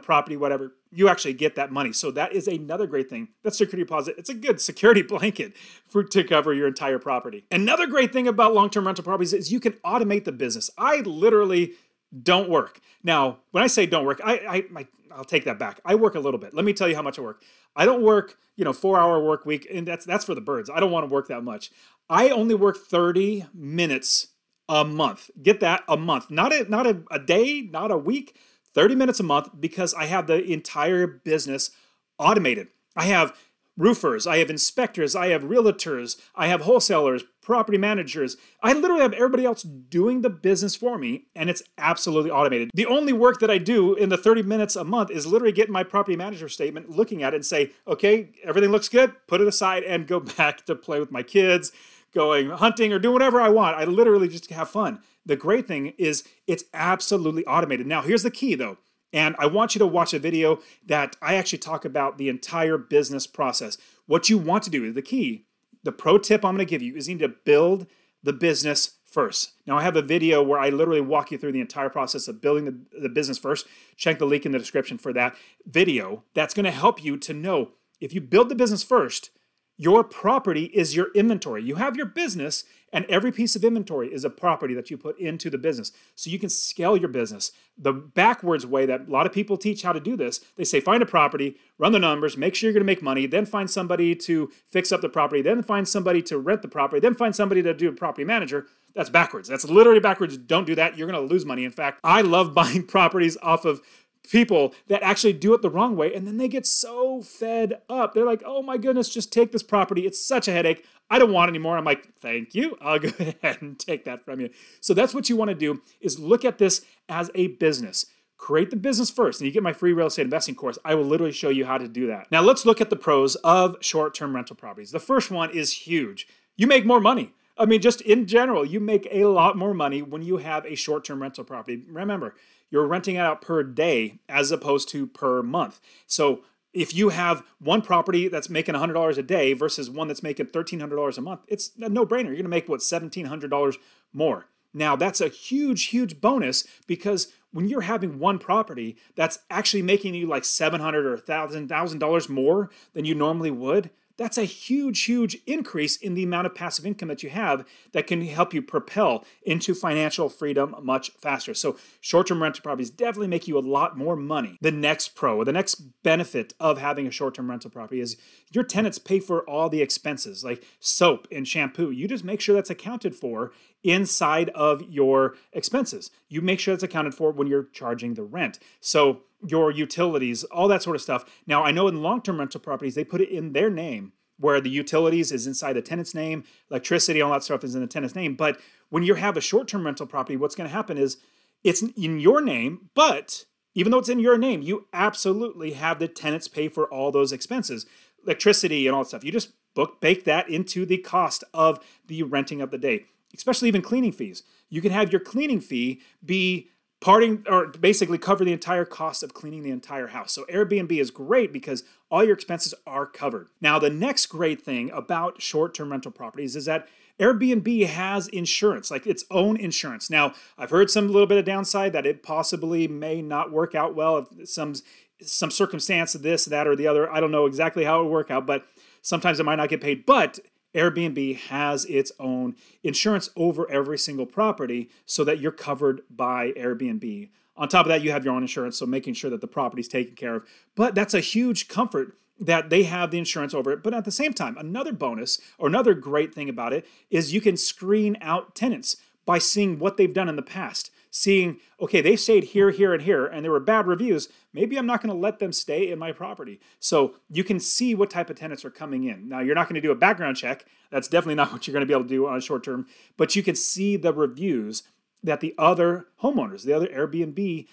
property 0.00 0.36
whatever 0.36 0.72
you 0.90 1.08
actually 1.08 1.34
get 1.34 1.54
that 1.54 1.70
money. 1.70 1.92
So 1.92 2.10
that 2.10 2.32
is 2.32 2.48
another 2.48 2.88
great 2.88 3.08
thing. 3.08 3.28
That 3.44 3.54
security 3.54 3.84
deposit 3.84 4.16
it's 4.18 4.30
a 4.30 4.34
good 4.34 4.60
security 4.60 5.02
blanket 5.14 5.54
for 5.86 6.02
to 6.02 6.24
cover 6.24 6.52
your 6.52 6.66
entire 6.66 6.98
property. 6.98 7.44
Another 7.52 7.86
great 7.86 8.12
thing 8.12 8.26
about 8.26 8.54
long-term 8.54 8.86
rental 8.86 9.04
properties 9.04 9.32
is 9.32 9.52
you 9.52 9.60
can 9.60 9.74
automate 9.84 10.24
the 10.24 10.32
business. 10.32 10.68
I 10.76 10.96
literally 11.00 11.74
don't 12.22 12.48
work. 12.48 12.80
Now, 13.02 13.38
when 13.50 13.62
I 13.62 13.66
say 13.66 13.86
don't 13.86 14.04
work, 14.04 14.20
I, 14.24 14.34
I, 14.34 14.64
I 14.80 14.86
I'll 15.12 15.24
take 15.24 15.44
that 15.44 15.58
back. 15.58 15.80
I 15.84 15.94
work 15.94 16.14
a 16.14 16.20
little 16.20 16.38
bit. 16.38 16.54
Let 16.54 16.64
me 16.64 16.72
tell 16.72 16.88
you 16.88 16.94
how 16.94 17.02
much 17.02 17.18
I 17.18 17.22
work. 17.22 17.42
I 17.74 17.84
don't 17.84 18.02
work, 18.02 18.36
you 18.56 18.64
know, 18.64 18.72
four 18.72 18.98
hour 18.98 19.22
work 19.22 19.46
week, 19.46 19.66
and 19.72 19.86
that's 19.86 20.04
that's 20.04 20.24
for 20.24 20.34
the 20.34 20.40
birds. 20.40 20.70
I 20.72 20.80
don't 20.80 20.90
want 20.90 21.04
to 21.04 21.08
work 21.08 21.28
that 21.28 21.42
much. 21.42 21.70
I 22.08 22.28
only 22.30 22.54
work 22.54 22.76
30 22.76 23.46
minutes 23.54 24.28
a 24.68 24.84
month. 24.84 25.30
Get 25.42 25.60
that 25.60 25.84
a 25.88 25.96
month, 25.96 26.30
not 26.30 26.52
a 26.52 26.68
not 26.68 26.86
a, 26.86 27.02
a 27.10 27.18
day, 27.18 27.62
not 27.62 27.90
a 27.90 27.96
week. 27.96 28.36
30 28.74 28.94
minutes 28.94 29.20
a 29.20 29.22
month 29.22 29.48
because 29.58 29.94
I 29.94 30.04
have 30.04 30.26
the 30.26 30.44
entire 30.44 31.06
business 31.06 31.70
automated. 32.18 32.68
I 32.94 33.04
have 33.04 33.34
roofers, 33.76 34.26
I 34.26 34.38
have 34.38 34.50
inspectors, 34.50 35.14
I 35.14 35.28
have 35.28 35.42
realtors, 35.42 36.16
I 36.34 36.46
have 36.48 36.62
wholesalers, 36.62 37.24
property 37.46 37.78
managers. 37.78 38.36
I 38.60 38.72
literally 38.72 39.02
have 39.02 39.12
everybody 39.12 39.44
else 39.44 39.62
doing 39.62 40.22
the 40.22 40.30
business 40.30 40.74
for 40.74 40.98
me, 40.98 41.26
and 41.36 41.48
it's 41.48 41.62
absolutely 41.78 42.30
automated. 42.30 42.70
The 42.74 42.86
only 42.86 43.12
work 43.12 43.38
that 43.38 43.50
I 43.50 43.58
do 43.58 43.94
in 43.94 44.08
the 44.08 44.16
30 44.16 44.42
minutes 44.42 44.74
a 44.74 44.82
month 44.82 45.12
is 45.12 45.28
literally 45.28 45.52
get 45.52 45.70
my 45.70 45.84
property 45.84 46.16
manager 46.16 46.48
statement, 46.48 46.90
looking 46.90 47.22
at 47.22 47.34
it, 47.34 47.36
and 47.36 47.46
say, 47.46 47.70
okay, 47.86 48.30
everything 48.42 48.70
looks 48.70 48.88
good, 48.88 49.14
put 49.28 49.40
it 49.40 49.46
aside, 49.46 49.84
and 49.84 50.08
go 50.08 50.18
back 50.38 50.66
to 50.66 50.74
play 50.74 50.98
with 50.98 51.12
my 51.12 51.22
kids, 51.22 51.70
going 52.12 52.50
hunting, 52.50 52.92
or 52.92 52.98
do 52.98 53.12
whatever 53.12 53.40
I 53.40 53.48
want. 53.48 53.76
I 53.76 53.84
literally 53.84 54.26
just 54.26 54.50
have 54.50 54.68
fun. 54.68 55.00
The 55.24 55.36
great 55.36 55.68
thing 55.68 55.94
is 55.98 56.24
it's 56.48 56.64
absolutely 56.74 57.46
automated. 57.46 57.86
Now, 57.86 58.02
here's 58.02 58.24
the 58.24 58.30
key 58.30 58.56
though 58.56 58.78
and 59.12 59.36
I 59.38 59.46
want 59.46 59.74
you 59.74 59.78
to 59.80 59.86
watch 59.86 60.12
a 60.12 60.18
video 60.18 60.60
that 60.86 61.16
I 61.22 61.34
actually 61.34 61.58
talk 61.58 61.84
about 61.84 62.18
the 62.18 62.28
entire 62.28 62.78
business 62.78 63.26
process. 63.26 63.78
What 64.06 64.28
you 64.28 64.38
want 64.38 64.62
to 64.64 64.70
do 64.70 64.84
is 64.84 64.94
the 64.94 65.02
key. 65.02 65.46
The 65.84 65.92
pro 65.92 66.18
tip 66.18 66.44
I'm 66.44 66.56
going 66.56 66.66
to 66.66 66.70
give 66.70 66.82
you 66.82 66.96
is 66.96 67.08
you 67.08 67.14
need 67.14 67.22
to 67.22 67.28
build 67.28 67.86
the 68.22 68.32
business 68.32 68.96
first. 69.04 69.52
Now, 69.66 69.78
I 69.78 69.82
have 69.82 69.96
a 69.96 70.02
video 70.02 70.42
where 70.42 70.58
I 70.58 70.68
literally 70.68 71.00
walk 71.00 71.30
you 71.30 71.38
through 71.38 71.52
the 71.52 71.60
entire 71.60 71.88
process 71.88 72.28
of 72.28 72.42
building 72.42 72.64
the, 72.64 73.00
the 73.00 73.08
business 73.08 73.38
first. 73.38 73.66
Check 73.96 74.18
the 74.18 74.26
link 74.26 74.44
in 74.44 74.52
the 74.52 74.58
description 74.58 74.98
for 74.98 75.12
that 75.12 75.36
video. 75.64 76.24
That's 76.34 76.52
going 76.52 76.64
to 76.64 76.70
help 76.70 77.02
you 77.02 77.16
to 77.18 77.32
know 77.32 77.70
if 78.00 78.12
you 78.12 78.20
build 78.20 78.48
the 78.48 78.54
business 78.54 78.82
first, 78.82 79.30
your 79.76 80.04
property 80.04 80.64
is 80.64 80.96
your 80.96 81.08
inventory. 81.14 81.62
You 81.62 81.74
have 81.74 81.96
your 81.96 82.06
business, 82.06 82.64
and 82.92 83.04
every 83.06 83.30
piece 83.30 83.54
of 83.56 83.64
inventory 83.64 84.12
is 84.12 84.24
a 84.24 84.30
property 84.30 84.72
that 84.74 84.90
you 84.90 84.96
put 84.96 85.18
into 85.18 85.50
the 85.50 85.58
business. 85.58 85.92
So 86.14 86.30
you 86.30 86.38
can 86.38 86.48
scale 86.48 86.96
your 86.96 87.10
business. 87.10 87.52
The 87.76 87.92
backwards 87.92 88.66
way 88.66 88.86
that 88.86 89.08
a 89.08 89.10
lot 89.10 89.26
of 89.26 89.32
people 89.32 89.58
teach 89.58 89.82
how 89.82 89.92
to 89.92 90.00
do 90.00 90.16
this, 90.16 90.40
they 90.56 90.64
say 90.64 90.80
find 90.80 91.02
a 91.02 91.06
property, 91.06 91.56
run 91.78 91.92
the 91.92 91.98
numbers, 91.98 92.38
make 92.38 92.54
sure 92.54 92.68
you're 92.68 92.72
going 92.72 92.86
to 92.86 92.90
make 92.90 93.02
money, 93.02 93.26
then 93.26 93.44
find 93.44 93.70
somebody 93.70 94.14
to 94.14 94.50
fix 94.70 94.92
up 94.92 95.02
the 95.02 95.10
property, 95.10 95.42
then 95.42 95.62
find 95.62 95.86
somebody 95.86 96.22
to 96.22 96.38
rent 96.38 96.62
the 96.62 96.68
property, 96.68 97.00
then 97.00 97.14
find 97.14 97.36
somebody 97.36 97.62
to 97.62 97.74
do 97.74 97.88
a 97.88 97.92
property 97.92 98.24
manager. 98.24 98.66
That's 98.94 99.10
backwards. 99.10 99.46
That's 99.46 99.68
literally 99.68 100.00
backwards. 100.00 100.38
Don't 100.38 100.66
do 100.66 100.74
that. 100.76 100.96
You're 100.96 101.10
going 101.10 101.20
to 101.20 101.32
lose 101.32 101.44
money. 101.44 101.64
In 101.64 101.70
fact, 101.70 102.00
I 102.02 102.22
love 102.22 102.54
buying 102.54 102.86
properties 102.86 103.36
off 103.42 103.66
of 103.66 103.82
people 104.30 104.74
that 104.88 105.02
actually 105.02 105.32
do 105.32 105.54
it 105.54 105.62
the 105.62 105.70
wrong 105.70 105.96
way 105.96 106.14
and 106.14 106.26
then 106.26 106.36
they 106.36 106.48
get 106.48 106.66
so 106.66 107.22
fed 107.22 107.80
up. 107.88 108.14
They're 108.14 108.24
like, 108.24 108.42
oh 108.44 108.62
my 108.62 108.76
goodness, 108.76 109.08
just 109.08 109.32
take 109.32 109.52
this 109.52 109.62
property. 109.62 110.06
It's 110.06 110.22
such 110.22 110.48
a 110.48 110.52
headache. 110.52 110.84
I 111.10 111.18
don't 111.18 111.32
want 111.32 111.48
anymore. 111.48 111.76
I'm 111.76 111.84
like, 111.84 112.14
thank 112.20 112.54
you. 112.54 112.76
I'll 112.80 112.98
go 113.00 113.10
ahead 113.18 113.58
and 113.60 113.78
take 113.78 114.04
that 114.04 114.24
from 114.24 114.40
you. 114.40 114.50
So 114.80 114.94
that's 114.94 115.14
what 115.14 115.28
you 115.28 115.36
want 115.36 115.50
to 115.50 115.54
do 115.54 115.82
is 116.00 116.18
look 116.18 116.44
at 116.44 116.58
this 116.58 116.84
as 117.08 117.30
a 117.34 117.48
business. 117.48 118.06
Create 118.38 118.68
the 118.68 118.76
business 118.76 119.08
first, 119.08 119.40
and 119.40 119.46
you 119.46 119.52
get 119.52 119.62
my 119.62 119.72
free 119.72 119.94
real 119.94 120.08
estate 120.08 120.24
investing 120.24 120.54
course. 120.54 120.78
I 120.84 120.94
will 120.94 121.06
literally 121.06 121.32
show 121.32 121.48
you 121.48 121.64
how 121.64 121.78
to 121.78 121.88
do 121.88 122.06
that. 122.08 122.30
Now, 122.30 122.42
let's 122.42 122.66
look 122.66 122.82
at 122.82 122.90
the 122.90 122.96
pros 122.96 123.34
of 123.36 123.76
short 123.80 124.14
term 124.14 124.34
rental 124.34 124.54
properties. 124.54 124.90
The 124.90 125.00
first 125.00 125.30
one 125.30 125.50
is 125.50 125.72
huge 125.72 126.28
you 126.56 126.66
make 126.66 126.86
more 126.86 127.00
money. 127.00 127.32
I 127.58 127.64
mean, 127.64 127.80
just 127.80 128.00
in 128.02 128.26
general, 128.26 128.64
you 128.64 128.80
make 128.80 129.08
a 129.10 129.24
lot 129.26 129.56
more 129.56 129.72
money 129.72 130.02
when 130.02 130.22
you 130.22 130.38
have 130.38 130.66
a 130.66 130.74
short 130.74 131.04
term 131.04 131.22
rental 131.22 131.44
property. 131.44 131.82
Remember, 131.88 132.34
you're 132.70 132.86
renting 132.86 133.16
it 133.16 133.20
out 133.20 133.40
per 133.40 133.62
day 133.62 134.18
as 134.28 134.50
opposed 134.50 134.88
to 134.90 135.06
per 135.06 135.42
month. 135.42 135.80
So 136.06 136.42
if 136.72 136.94
you 136.94 137.08
have 137.08 137.42
one 137.58 137.80
property 137.80 138.28
that's 138.28 138.50
making 138.50 138.74
$100 138.74 139.16
a 139.16 139.22
day 139.22 139.54
versus 139.54 139.88
one 139.88 140.08
that's 140.08 140.22
making 140.22 140.46
$1,300 140.46 141.18
a 141.18 141.20
month, 141.22 141.40
it's 141.48 141.70
a 141.80 141.88
no 141.88 142.04
brainer. 142.04 142.26
You're 142.26 142.34
going 142.34 142.44
to 142.44 142.48
make 142.48 142.68
what, 142.68 142.80
$1,700 142.80 143.76
more. 144.12 144.46
Now, 144.74 144.94
that's 144.94 145.22
a 145.22 145.28
huge, 145.28 145.86
huge 145.86 146.20
bonus 146.20 146.64
because 146.86 147.32
when 147.50 147.66
you're 147.66 147.80
having 147.80 148.18
one 148.18 148.38
property 148.38 148.98
that's 149.14 149.38
actually 149.48 149.80
making 149.80 150.14
you 150.14 150.26
like 150.26 150.44
700 150.44 151.06
or 151.06 151.16
$1,000 151.16 152.28
more 152.28 152.70
than 152.92 153.06
you 153.06 153.14
normally 153.14 153.50
would, 153.50 153.88
that's 154.16 154.38
a 154.38 154.44
huge, 154.44 155.02
huge 155.02 155.38
increase 155.46 155.96
in 155.96 156.14
the 156.14 156.22
amount 156.22 156.46
of 156.46 156.54
passive 156.54 156.86
income 156.86 157.08
that 157.08 157.22
you 157.22 157.30
have 157.30 157.66
that 157.92 158.06
can 158.06 158.22
help 158.22 158.54
you 158.54 158.62
propel 158.62 159.24
into 159.42 159.74
financial 159.74 160.28
freedom 160.28 160.74
much 160.82 161.10
faster. 161.20 161.54
So, 161.54 161.76
short 162.00 162.28
term 162.28 162.42
rental 162.42 162.62
properties 162.62 162.90
definitely 162.90 163.28
make 163.28 163.46
you 163.46 163.58
a 163.58 163.60
lot 163.60 163.96
more 163.96 164.16
money. 164.16 164.58
The 164.60 164.72
next 164.72 165.14
pro, 165.14 165.44
the 165.44 165.52
next 165.52 165.74
benefit 166.02 166.54
of 166.58 166.78
having 166.78 167.06
a 167.06 167.10
short 167.10 167.34
term 167.34 167.50
rental 167.50 167.70
property 167.70 168.00
is 168.00 168.16
your 168.52 168.64
tenants 168.64 168.98
pay 168.98 169.20
for 169.20 169.48
all 169.48 169.68
the 169.68 169.82
expenses 169.82 170.44
like 170.44 170.64
soap 170.80 171.28
and 171.30 171.46
shampoo. 171.46 171.90
You 171.90 172.08
just 172.08 172.24
make 172.24 172.40
sure 172.40 172.54
that's 172.54 172.70
accounted 172.70 173.14
for 173.14 173.52
inside 173.84 174.48
of 174.50 174.82
your 174.82 175.34
expenses. 175.52 176.10
You 176.28 176.40
make 176.40 176.58
sure 176.58 176.74
that's 176.74 176.82
accounted 176.82 177.14
for 177.14 177.30
when 177.32 177.46
you're 177.46 177.64
charging 177.72 178.14
the 178.14 178.24
rent. 178.24 178.58
So, 178.80 179.22
your 179.46 179.70
utilities, 179.70 180.44
all 180.44 180.68
that 180.68 180.82
sort 180.82 180.96
of 180.96 181.02
stuff. 181.02 181.24
Now, 181.46 181.64
I 181.64 181.70
know 181.70 181.88
in 181.88 182.02
long 182.02 182.22
term 182.22 182.38
rental 182.38 182.60
properties, 182.60 182.94
they 182.94 183.04
put 183.04 183.20
it 183.20 183.30
in 183.30 183.52
their 183.52 183.70
name 183.70 184.12
where 184.38 184.60
the 184.60 184.70
utilities 184.70 185.32
is 185.32 185.46
inside 185.46 185.74
the 185.74 185.82
tenant's 185.82 186.14
name, 186.14 186.44
electricity, 186.70 187.22
all 187.22 187.32
that 187.32 187.42
stuff 187.42 187.64
is 187.64 187.74
in 187.74 187.80
the 187.80 187.86
tenant's 187.86 188.14
name. 188.14 188.34
But 188.34 188.60
when 188.90 189.02
you 189.02 189.14
have 189.14 189.36
a 189.36 189.40
short 189.40 189.68
term 189.68 189.86
rental 189.86 190.06
property, 190.06 190.36
what's 190.36 190.54
going 190.54 190.68
to 190.68 190.74
happen 190.74 190.98
is 190.98 191.18
it's 191.64 191.82
in 191.82 192.20
your 192.20 192.40
name, 192.42 192.90
but 192.94 193.44
even 193.74 193.90
though 193.90 193.98
it's 193.98 194.08
in 194.08 194.18
your 194.18 194.38
name, 194.38 194.62
you 194.62 194.86
absolutely 194.92 195.72
have 195.72 195.98
the 195.98 196.08
tenants 196.08 196.48
pay 196.48 196.68
for 196.68 196.86
all 196.86 197.10
those 197.10 197.32
expenses, 197.32 197.86
electricity 198.24 198.86
and 198.86 198.94
all 198.94 199.02
that 199.02 199.08
stuff. 199.08 199.24
You 199.24 199.32
just 199.32 199.52
book 199.74 200.00
bake 200.00 200.24
that 200.24 200.48
into 200.48 200.86
the 200.86 200.98
cost 200.98 201.44
of 201.52 201.78
the 202.06 202.22
renting 202.22 202.60
of 202.60 202.70
the 202.70 202.78
day, 202.78 203.04
especially 203.34 203.68
even 203.68 203.82
cleaning 203.82 204.12
fees. 204.12 204.42
You 204.68 204.80
can 204.80 204.92
have 204.92 205.12
your 205.12 205.20
cleaning 205.20 205.60
fee 205.60 206.00
be 206.24 206.70
parting 207.06 207.44
or 207.48 207.68
basically 207.68 208.18
cover 208.18 208.44
the 208.44 208.52
entire 208.52 208.84
cost 208.84 209.22
of 209.22 209.32
cleaning 209.32 209.62
the 209.62 209.70
entire 209.70 210.08
house. 210.08 210.32
So 210.32 210.44
Airbnb 210.46 210.90
is 210.90 211.12
great 211.12 211.52
because 211.52 211.84
all 212.10 212.24
your 212.24 212.34
expenses 212.34 212.74
are 212.84 213.06
covered. 213.06 213.46
Now, 213.60 213.78
the 213.78 213.90
next 213.90 214.26
great 214.26 214.60
thing 214.60 214.90
about 214.90 215.40
short-term 215.40 215.92
rental 215.92 216.10
properties 216.10 216.56
is 216.56 216.64
that 216.64 216.88
Airbnb 217.20 217.86
has 217.86 218.26
insurance, 218.26 218.90
like 218.90 219.06
its 219.06 219.24
own 219.30 219.56
insurance. 219.56 220.10
Now, 220.10 220.34
I've 220.58 220.70
heard 220.70 220.90
some 220.90 221.06
little 221.06 221.28
bit 221.28 221.38
of 221.38 221.44
downside 221.44 221.92
that 221.92 222.06
it 222.06 222.24
possibly 222.24 222.88
may 222.88 223.22
not 223.22 223.52
work 223.52 223.76
out 223.76 223.94
well 223.94 224.18
if 224.18 224.48
some 224.48 224.74
some 225.22 225.52
circumstance 225.52 226.14
of 226.16 226.22
this, 226.22 226.44
that, 226.46 226.66
or 226.66 226.74
the 226.74 226.88
other. 226.88 227.10
I 227.10 227.20
don't 227.20 227.30
know 227.30 227.46
exactly 227.46 227.84
how 227.84 228.00
it 228.00 228.02
would 228.02 228.12
work 228.12 228.30
out, 228.32 228.46
but 228.46 228.66
Sometimes 229.06 229.38
it 229.38 229.44
might 229.44 229.54
not 229.54 229.68
get 229.68 229.80
paid, 229.80 230.04
but 230.04 230.40
Airbnb 230.76 231.36
has 231.36 231.84
its 231.86 232.12
own 232.20 232.54
insurance 232.84 233.30
over 233.34 233.68
every 233.70 233.98
single 233.98 234.26
property 234.26 234.90
so 235.06 235.24
that 235.24 235.40
you're 235.40 235.50
covered 235.50 236.02
by 236.10 236.52
Airbnb. 236.52 237.30
On 237.56 237.68
top 237.68 237.86
of 237.86 237.88
that, 237.88 238.02
you 238.02 238.12
have 238.12 238.24
your 238.24 238.34
own 238.34 238.42
insurance, 238.42 238.76
so 238.76 238.84
making 238.86 239.14
sure 239.14 239.30
that 239.30 239.40
the 239.40 239.46
property's 239.46 239.88
taken 239.88 240.14
care 240.14 240.36
of. 240.36 240.44
But 240.74 240.94
that's 240.94 241.14
a 241.14 241.20
huge 241.20 241.68
comfort 241.68 242.18
that 242.38 242.68
they 242.68 242.82
have 242.82 243.10
the 243.10 243.18
insurance 243.18 243.54
over 243.54 243.72
it. 243.72 243.82
But 243.82 243.94
at 243.94 244.04
the 244.04 244.12
same 244.12 244.34
time, 244.34 244.56
another 244.58 244.92
bonus 244.92 245.40
or 245.58 245.66
another 245.66 245.94
great 245.94 246.34
thing 246.34 246.50
about 246.50 246.74
it 246.74 246.86
is 247.10 247.32
you 247.32 247.40
can 247.40 247.56
screen 247.56 248.18
out 248.20 248.54
tenants 248.54 248.98
by 249.24 249.38
seeing 249.38 249.78
what 249.78 249.96
they've 249.96 250.12
done 250.12 250.28
in 250.28 250.36
the 250.36 250.42
past. 250.42 250.90
Seeing, 251.10 251.58
okay, 251.80 252.00
they 252.00 252.16
stayed 252.16 252.44
here, 252.44 252.70
here, 252.70 252.92
and 252.92 253.02
here, 253.02 253.26
and 253.26 253.44
there 253.44 253.52
were 253.52 253.60
bad 253.60 253.86
reviews. 253.86 254.28
Maybe 254.52 254.76
I'm 254.76 254.86
not 254.86 255.02
going 255.02 255.14
to 255.14 255.20
let 255.20 255.38
them 255.38 255.52
stay 255.52 255.90
in 255.90 255.98
my 255.98 256.12
property. 256.12 256.60
So 256.78 257.14
you 257.30 257.44
can 257.44 257.60
see 257.60 257.94
what 257.94 258.10
type 258.10 258.30
of 258.30 258.36
tenants 258.36 258.64
are 258.64 258.70
coming 258.70 259.04
in. 259.04 259.28
Now, 259.28 259.40
you're 259.40 259.54
not 259.54 259.68
going 259.68 259.74
to 259.76 259.80
do 259.80 259.92
a 259.92 259.96
background 259.96 260.36
check. 260.36 260.66
That's 260.90 261.08
definitely 261.08 261.36
not 261.36 261.52
what 261.52 261.66
you're 261.66 261.72
going 261.72 261.82
to 261.82 261.86
be 261.86 261.94
able 261.94 262.04
to 262.04 262.08
do 262.08 262.26
on 262.26 262.36
a 262.36 262.40
short 262.40 262.64
term, 262.64 262.86
but 263.16 263.36
you 263.36 263.42
can 263.42 263.54
see 263.54 263.96
the 263.96 264.12
reviews 264.12 264.82
that 265.22 265.40
the 265.40 265.54
other 265.58 266.06
homeowners, 266.22 266.64
the 266.64 266.72
other 266.72 266.86
Airbnb 266.88 267.66